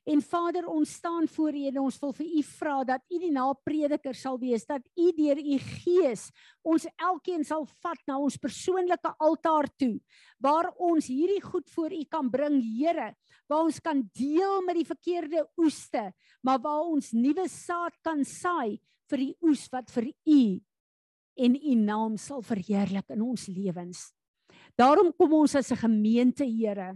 [0.05, 3.31] En Vader, ons staan voor U en ons wil vir U vra dat U die
[3.33, 6.27] naprediker sal wees, dat U deur U Gees
[6.61, 9.95] ons elkeen sal vat na ons persoonlike altaar toe,
[10.37, 13.15] waar ons hierdie goed voor U kan bring, Here,
[13.49, 16.11] waar ons kan deel met die verkeerde oeste,
[16.45, 18.77] maar waar ons nuwe saad kan saai
[19.09, 20.41] vir die oes wat vir U
[21.35, 24.11] en U naam sal verheerlik in ons lewens.
[24.77, 26.93] Daarom kom ons as 'n gemeente, Here,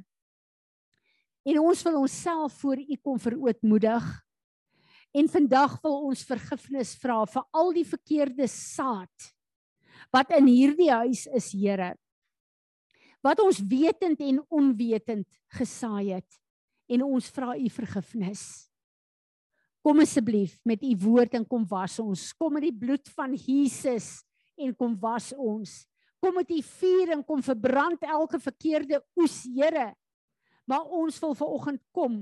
[1.48, 4.08] En ons wil onsself voor U kom verootmoedig.
[5.16, 9.32] En vandag wil ons vergifnis vra vir al die verkeerde saad
[10.14, 11.92] wat in hierdie huis is, Here.
[13.26, 15.28] Wat ons wetend en onwetend
[15.58, 16.40] gesaai het
[16.90, 18.44] en ons vra U vergifnis.
[19.86, 22.30] Kom asseblief met U woord en kom was ons.
[22.38, 24.20] Kom met die bloed van Jesus
[24.60, 25.84] en kom was ons.
[26.20, 29.94] Kom met U vuur en kom verbrand elke verkeerde oes, Here
[30.70, 32.22] maar ons wil ver oggend kom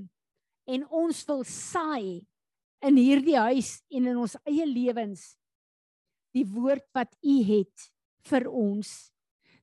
[0.68, 2.24] en ons wil saai
[2.88, 5.34] in hierdie huis en in ons eie lewens
[6.36, 7.91] die woord wat u het
[8.28, 8.95] vir ons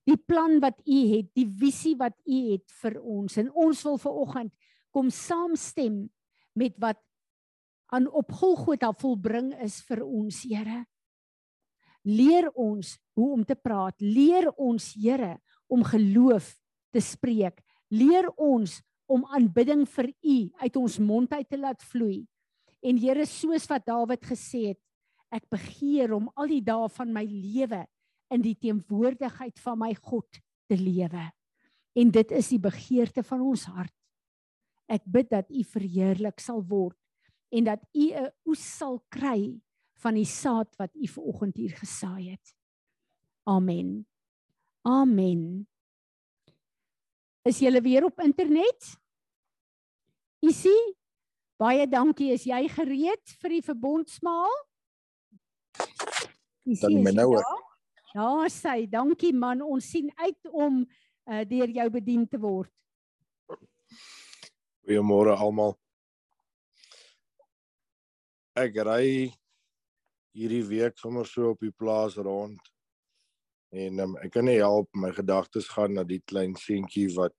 [0.09, 3.39] die plan wat u het die visie wat u het vir ons.
[3.41, 4.53] En ons wil ver oggend
[4.95, 6.05] kom saamstem
[6.55, 7.01] met wat
[7.95, 10.85] aan op Golgotha volbring is vir ons Here.
[12.05, 13.97] Leer ons hoe om te praat.
[14.01, 15.39] Leer ons Here
[15.73, 16.53] om geloof
[16.93, 18.81] te spreek leer ons
[19.11, 22.25] om aanbidding vir U uit ons mond uit te laat vloei.
[22.85, 24.81] En Here, soos wat Dawid gesê het,
[25.35, 27.83] ek begeer om al die dae van my lewe
[28.33, 31.25] in die teenwoordigheid van my God te lewe.
[31.95, 33.95] En dit is die begeerte van ons hart.
[34.91, 36.99] Ek bid dat U verheerlik sal word
[37.55, 39.61] en dat U 'n oes sal kry
[40.03, 42.55] van die saad wat U vanoggend hier gesaai het.
[43.47, 44.07] Amen.
[44.83, 45.67] Amen.
[47.45, 48.87] Is julle weer op internet?
[50.41, 50.95] Isie,
[51.61, 52.31] baie dankie.
[52.33, 54.55] Is jy gereed vir die verbondsmaal?
[56.81, 57.29] Dan my nou.
[58.15, 59.61] Ja, sy, dankie man.
[59.61, 62.73] Ons sien uit om uh, deur jou bedien te word.
[64.89, 65.77] Goeiemôre almal.
[68.57, 69.05] Ek ry
[70.33, 72.74] hierdie week sommer so op die plaas rond
[73.75, 77.35] En um, ek kan nie help my gedagtes gaan na die klein seentjie wat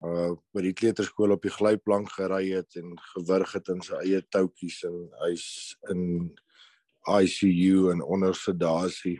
[0.00, 4.20] uh by die kleuterskool op die glyplank gery het en gewurg het in sy eie
[4.32, 4.94] toutjies en
[5.26, 5.48] hy's
[5.92, 6.04] in
[7.04, 9.18] ICU en onder sedasie.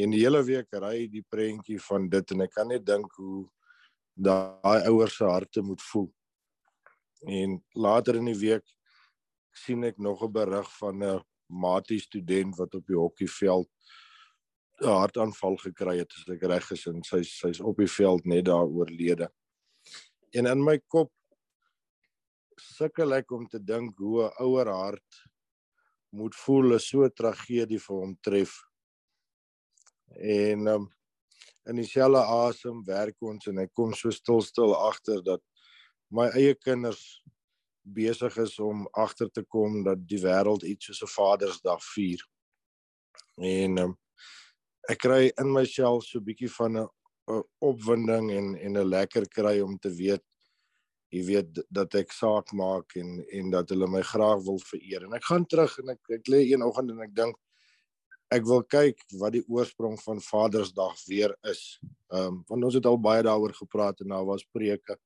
[0.00, 3.44] En die hele week ry die prentjie van dit en ek kan net dink hoe
[4.16, 6.08] daai ouers se harte moet voel.
[7.28, 8.64] En later in die week
[9.52, 11.20] sien ek nog 'n berig van 'n
[11.52, 13.68] matie student wat op die hokkieveld
[14.82, 18.46] 'n hartaanval gekry het as ek reg is en sy sy's op die veld net
[18.50, 19.28] daar oorlede.
[20.34, 21.12] En in my kop
[22.58, 25.22] sukkel ek om te dink hoe 'n ouer hart
[26.10, 28.52] moet voel as so 'n tragedie vir hom tref.
[30.18, 30.88] En um,
[31.66, 35.42] in dieselfde asem werk ons en ek kom so stil stil agter dat
[36.10, 37.22] my eie kinders
[37.84, 42.20] besig is om agter te kom dat die wêreld iets soos 'n Vadersdag vier.
[43.38, 43.98] En um,
[44.90, 46.88] ek kry in myself so 'n bietjie van 'n
[47.60, 50.24] opwinding en en 'n lekker kry om te weet
[51.14, 55.06] jy weet dat ek saak maak en en dat hulle my graag wil vereer.
[55.06, 57.36] En ek gaan terug en ek ek lê een oggend en ek dink
[58.34, 61.78] ek wil kyk wat die oorsprong van Vadersdag weer is.
[62.10, 64.98] Ehm um, want ons het al baie daaroor gepraat en daar was preke.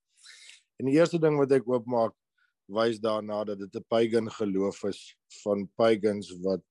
[0.79, 2.15] En die eerste ding wat ek oopmaak
[2.69, 6.63] wys daarna dat dit 'n pagan geloof is van pagans wat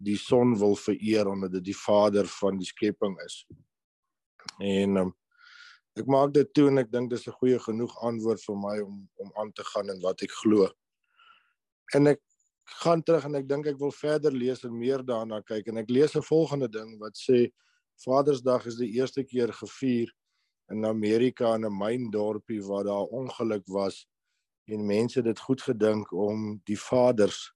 [0.00, 3.42] die son wil vereer omdat dit die vader van die skepping is.
[4.58, 5.12] En um,
[5.98, 9.08] ek maak dit toe en ek dink dis 'n goeie genoeg antwoord vir my om
[9.20, 10.68] om aan te gaan in wat ek glo.
[11.94, 12.20] En ek
[12.80, 15.90] gaan terug en ek dink ek wil verder lees en meer daarna kyk en ek
[15.90, 17.50] lees 'n volgende ding wat sê
[18.00, 20.08] Vadersdag is die eerste keer gevier
[20.70, 24.06] in Amerika in 'n myndorpie waar daar ongeluk was
[24.66, 27.52] en mense dit goed gedink om die vaders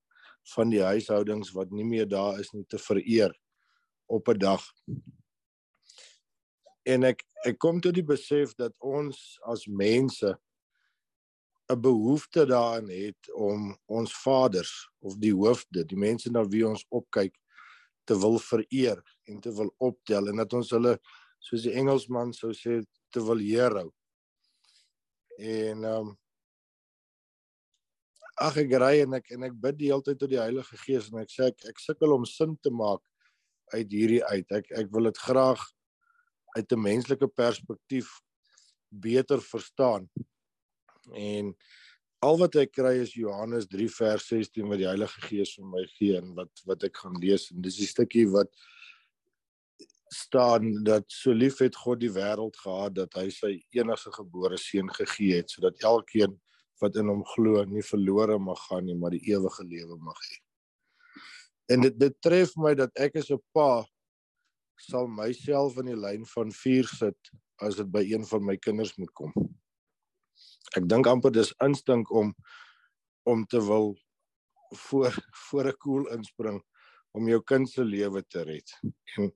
[0.54, 3.32] van die huishoudings wat nie meer daar is nie te vereer
[4.06, 4.62] op 'n dag.
[6.84, 10.38] En ek ek kom tot die besef dat ons as mense
[11.68, 16.86] 'n behoefte daarin het om ons vaders of die hoofde, die mense na wie ons
[16.88, 17.36] opkyk
[18.04, 20.98] te wil vereer en te wil optel en dat ons hulle
[21.38, 23.88] soos die Engelsman sou sê te wil hero.
[25.38, 26.18] En ehm um,
[28.40, 31.10] ag ek ry en ek en ek bid die hele tyd tot die Heilige Gees
[31.10, 33.02] en ek sê ek ek sukkel om sin te maak
[33.74, 34.46] uit hierdie uit.
[34.50, 35.62] Ek ek wil dit graag
[36.56, 38.10] uit 'n menslike perspektief
[38.90, 40.08] beter verstaan.
[41.12, 41.54] En
[42.24, 45.84] al wat ek kry is Johannes 3 vers 16 wat die Heilige Gees vir my
[45.98, 48.50] gee en wat wat ek gaan lees en dis die stukkie wat
[50.14, 54.90] staan dat so lief het God die wêreld gehad dat hy sy enigste gebore seun
[54.94, 56.38] gegee het sodat elkeen
[56.80, 60.38] wat in hom glo nie verlore mag gaan nie, maar die ewige lewe mag hê.
[61.74, 63.84] En dit dit tref my dat ek as 'n pa
[64.76, 67.30] sal myself in die lyn van vuur sit
[67.62, 69.32] as dit by een van my kinders moet kom.
[70.76, 72.34] Ek dink amper dis instink om
[73.24, 73.94] om te wil
[74.88, 75.14] voor
[75.48, 76.62] voor 'n koel inspring
[77.14, 78.68] om jou kind se lewe te red.
[79.16, 79.32] En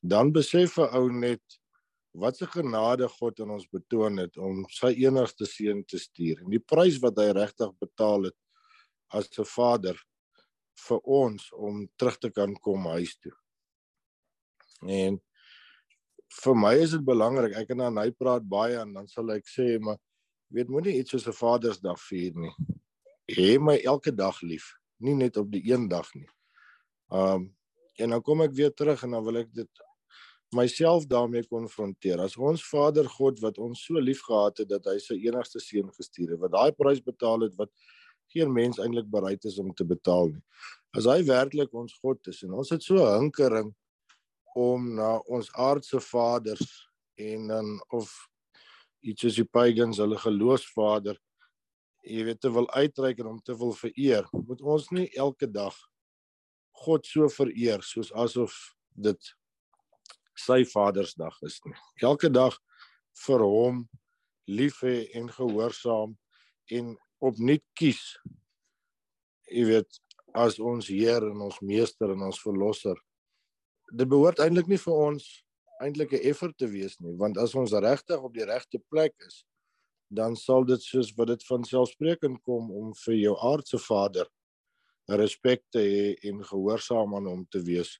[0.00, 1.42] dan besef 'n ou net
[2.12, 6.50] wat 'n genade God aan ons betoon het om sy enigste seun te stuur en
[6.50, 8.38] die prys wat hy regtig betaal het
[9.08, 9.96] as 'n vader
[10.88, 13.34] vir ons om terug te kan kom huis toe.
[14.86, 15.20] En
[16.44, 17.56] vir my is dit belangrik.
[17.56, 19.98] Ek en hy praat baie en dan sal ek sê maar
[20.54, 22.54] weet moenie iets soos 'n Vadersdag vier nie.
[23.28, 26.28] Hê my elke dag lief, nie net op die een dag nie.
[27.10, 27.54] Um
[27.98, 29.68] en dan kom ek weer terug en dan wil ek dit
[30.54, 32.20] myself daarmee konfronteer.
[32.20, 36.34] As ons Vader God wat ons so liefgehad het dat hy sy enigste seun gestuur
[36.34, 37.72] het, wat daai prys betaal het wat
[38.32, 40.42] geen mens eintlik bereid is om te betaal nie.
[40.96, 43.70] As hy werklik ons God is en ons het so hinkering
[44.56, 46.66] om na ons aardse vaders
[47.20, 48.12] en dan of
[49.04, 51.18] iets soos die pagans hulle geloofsvader
[52.08, 55.76] jy weet te wil uitreik en om te wil vereer, moet ons nie elke dag
[56.84, 58.54] God so vereer soos asof
[58.94, 59.32] dit
[60.38, 61.76] sy Vadersdag is nie.
[62.04, 62.56] Elke dag
[63.26, 63.82] vir hom
[64.48, 66.14] lief hê en gehoorsaam
[66.78, 68.02] en opnuut kies.
[69.50, 70.00] Jy weet
[70.36, 72.96] as ons Heer en ons Meester en ons Verlosser.
[73.92, 75.28] Dit behoort eintlik nie vir ons
[75.82, 79.44] eintlik 'n effort te wees nie, want as ons regtig op die regte plek is,
[80.10, 84.28] dan sal dit soos wat dit van selfsprekend kom om vir jou aardse Vader
[85.08, 87.98] respek te hê en gehoorsaam aan hom te wees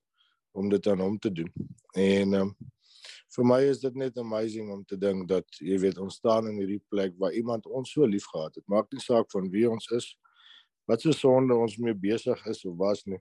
[0.58, 1.50] om dit aan hom te doen.
[1.94, 2.52] En um,
[3.36, 6.58] vir my is dit net amazing om te dink dat jy weet ons staan in
[6.60, 8.66] hierdie plek waar iemand ons so liefgehad het.
[8.66, 10.08] Maak nie saak van wie ons is,
[10.88, 13.20] wat se sonde ons mee besig is of was nie.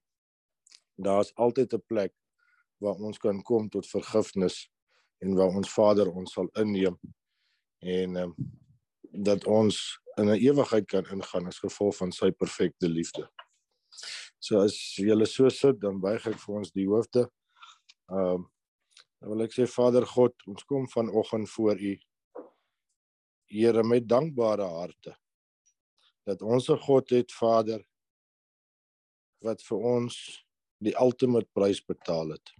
[0.98, 2.14] Daar's altyd 'n plek
[2.82, 4.70] waar ons kan kom tot vergifnis
[5.22, 6.98] en waar ons Vader ons sal inneem
[7.82, 8.36] en um,
[9.12, 13.30] dat ons in 'n ewigheid kan ingaan as gevolg van sy perfekte liefde.
[14.48, 17.26] So as julle so sit, dan buig ek vir ons die hoofde.
[18.08, 18.46] Ehm um,
[19.18, 21.94] dan wil ek sê Vader God, ons kom vanoggend voor U.
[23.50, 25.16] Here met dankbare harte
[26.28, 27.82] dat ons 'n God het, Vader,
[29.42, 30.16] wat vir ons
[30.84, 32.54] die ultimate prys betaal het.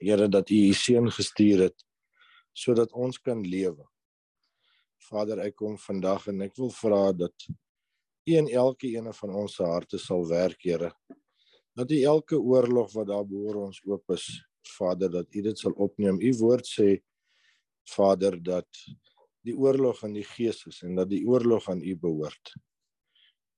[0.00, 1.86] Here dat U U seun gestuur het
[2.52, 3.86] sodat ons kan lewe.
[5.10, 7.34] Vader, ek kom vandag en ek wil vra dat
[8.30, 10.92] U en elke een van ons se harte sal werk, Here.
[11.74, 14.26] Dat U elke oorlog wat daar behoor ons oop is,
[14.76, 16.20] Vader, dat U dit sal opneem.
[16.20, 17.00] U woord sê
[17.90, 18.68] Vader dat
[19.42, 22.54] die oorlog in die gees is en dat die oorlog aan U behoort.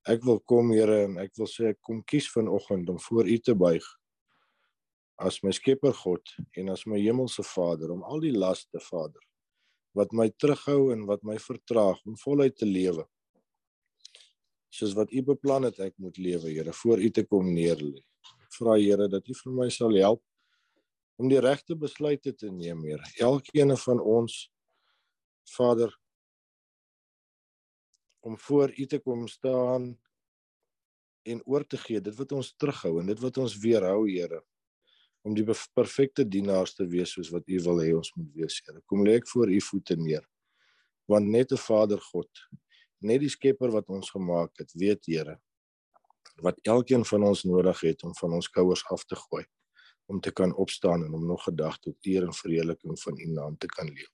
[0.08, 3.38] Ek wil kom, Here, en ek wil sê ek kom kies vanoggend om voor U
[3.38, 3.84] te buig
[5.22, 9.20] as my Skepper God en as my hemelse Vader om al die laste, Vader,
[9.94, 13.04] wat my terughou en wat my vertraag om voluit te lewe
[14.72, 18.00] soos wat u beplan het ek moet lewe, Here, voor u te kom neerlê.
[18.56, 20.22] Vra Here dat u vir my sal help
[21.20, 23.04] om die regte besluite te neem, Here.
[23.20, 24.48] Elkeen van ons
[25.52, 25.92] Vader
[28.22, 30.00] om voor U te kom staan
[31.22, 34.42] en oor te gee dit wat ons terughou en dit wat ons weerhou Here
[35.22, 35.44] om die
[35.74, 39.18] perfekte dienaars te wees soos wat U wil hê ons moet wees Here kom lê
[39.20, 40.26] ek voor U voete neer
[41.10, 42.30] want net 'n Vader God
[43.03, 45.38] net die Skepper wat ons gemaak het weet Here
[46.42, 49.44] wat elkeen van ons nodig het om van ons skouers af te gooi
[50.11, 53.57] om te kan opstaan en om nog gedag tot eer en verheerliking van U naam
[53.57, 54.11] te kan lewe.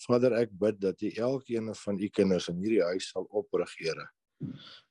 [0.00, 4.06] Vader, ek bid dat U elkeen van U kinders in hierdie huis sal oprig, Here,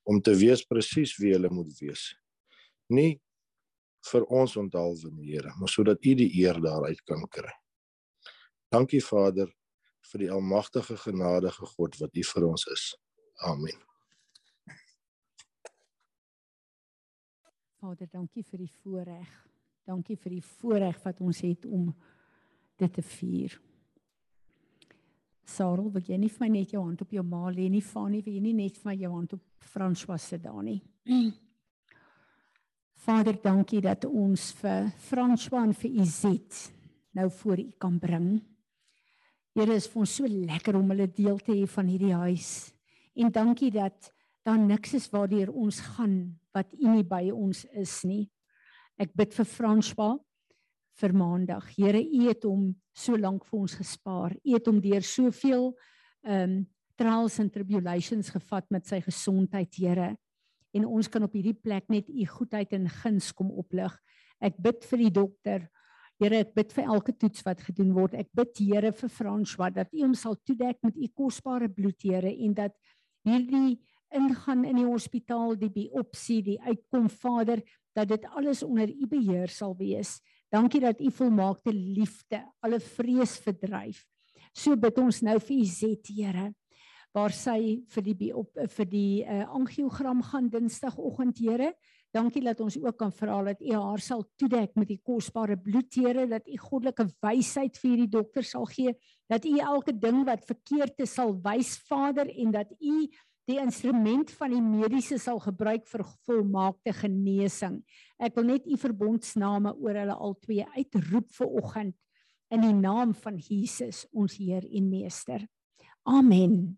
[0.03, 2.11] om te wees presies wie hulle moet wees.
[2.93, 3.17] Nie
[4.11, 7.53] vir ons onthaalwe nie, Here, maar sodat U die eer daaruit kan kry.
[8.69, 9.49] Dankie Vader
[10.11, 12.89] vir die almagtige genadige God wat U vir ons is.
[13.45, 13.77] Amen.
[17.79, 19.35] Vader, dankie vir die voorreg.
[19.87, 21.93] Dankie vir die voorreg wat ons het om
[22.79, 23.55] dit te vier.
[25.49, 28.21] Sarel, wil jy nie vir my net jou hand op jou ma lê nie, Fanie,
[28.25, 30.77] wil jy nie net vir my jou hand op François se daar nie?
[33.05, 36.59] Vader, dankie dat ons vir François en vir Izet
[37.17, 38.29] nou voor U kan bring.
[39.59, 42.69] Here, is vir ons so lekker om hulle deel te hê van hierdie huis.
[43.19, 44.05] En dankie dat
[44.47, 46.13] daar niks is waardeur ons gaan
[46.55, 48.21] wat U nie by ons is nie.
[48.95, 50.13] Ek bid vir François
[51.01, 51.67] vir Maandag.
[51.75, 54.37] Here, U het hom so lank vir ons gespaar.
[54.39, 55.73] U het hom deur soveel
[56.23, 56.55] ehm um,
[56.99, 60.13] trials and tribulations gevat met sy gesondheid, Here.
[60.71, 63.91] En ons kan op hierdie plek net U goedheid en guns kom oplig.
[64.39, 65.67] Ek bid vir die dokter.
[66.19, 68.17] Here, ek bid vir elke toets wat gedoen word.
[68.19, 72.31] Ek bid Here vir François dat U hom sal toedek met U kosbare bloed, Here,
[72.31, 72.75] en dat
[73.27, 73.79] hierdie
[74.15, 77.61] ingaan in die hospitaal die biopsie die uitkom Vader
[77.95, 80.17] dat dit alles onder u beheer sal wees.
[80.49, 84.05] Dankie dat u volmaakte liefde alle vrees verdryf.
[84.53, 86.49] So bid ons nou vir u Zet Here
[87.15, 91.71] waar sy vir die op vir die uh, angiogram gaan Dinsdagoggend Here.
[92.15, 95.93] Dankie dat ons ook kan vra dat u haar sal toedek met die kosbare bloed
[95.93, 98.95] Here dat u goddelike wysheid vir hierdie dokter sal gee
[99.29, 103.05] dat u elke ding wat verkeerd is sal wys Vader en dat u
[103.49, 107.79] die instrument van die mediese sal gebruik vir volmaakte genesing.
[108.21, 111.95] Ek wil net u verbondsname oor hulle albei uitroep vir oggend
[112.53, 115.45] in die naam van Jesus, ons Heer en Meester.
[116.09, 116.77] Amen.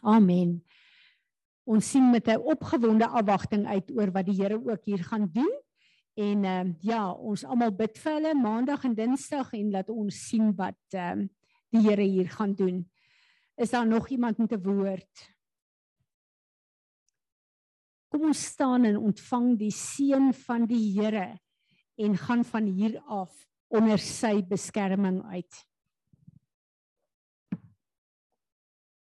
[0.00, 0.60] Amen.
[1.64, 5.52] Ons sien met 'n opgewonde afwagting uit oor wat die Here ook hier gaan doen.
[6.14, 10.28] En ehm uh, ja, ons almal bid vir hulle maandag en dinsdag en laat ons
[10.28, 11.28] sien wat ehm uh,
[11.70, 12.90] die Here hier gaan doen.
[13.56, 15.30] Is daar nog iemand met 'n woord?
[18.08, 21.38] Kom ons staan en ontvang die seën van die Here
[21.96, 25.71] en gaan van hier af onder sy beskerming uit.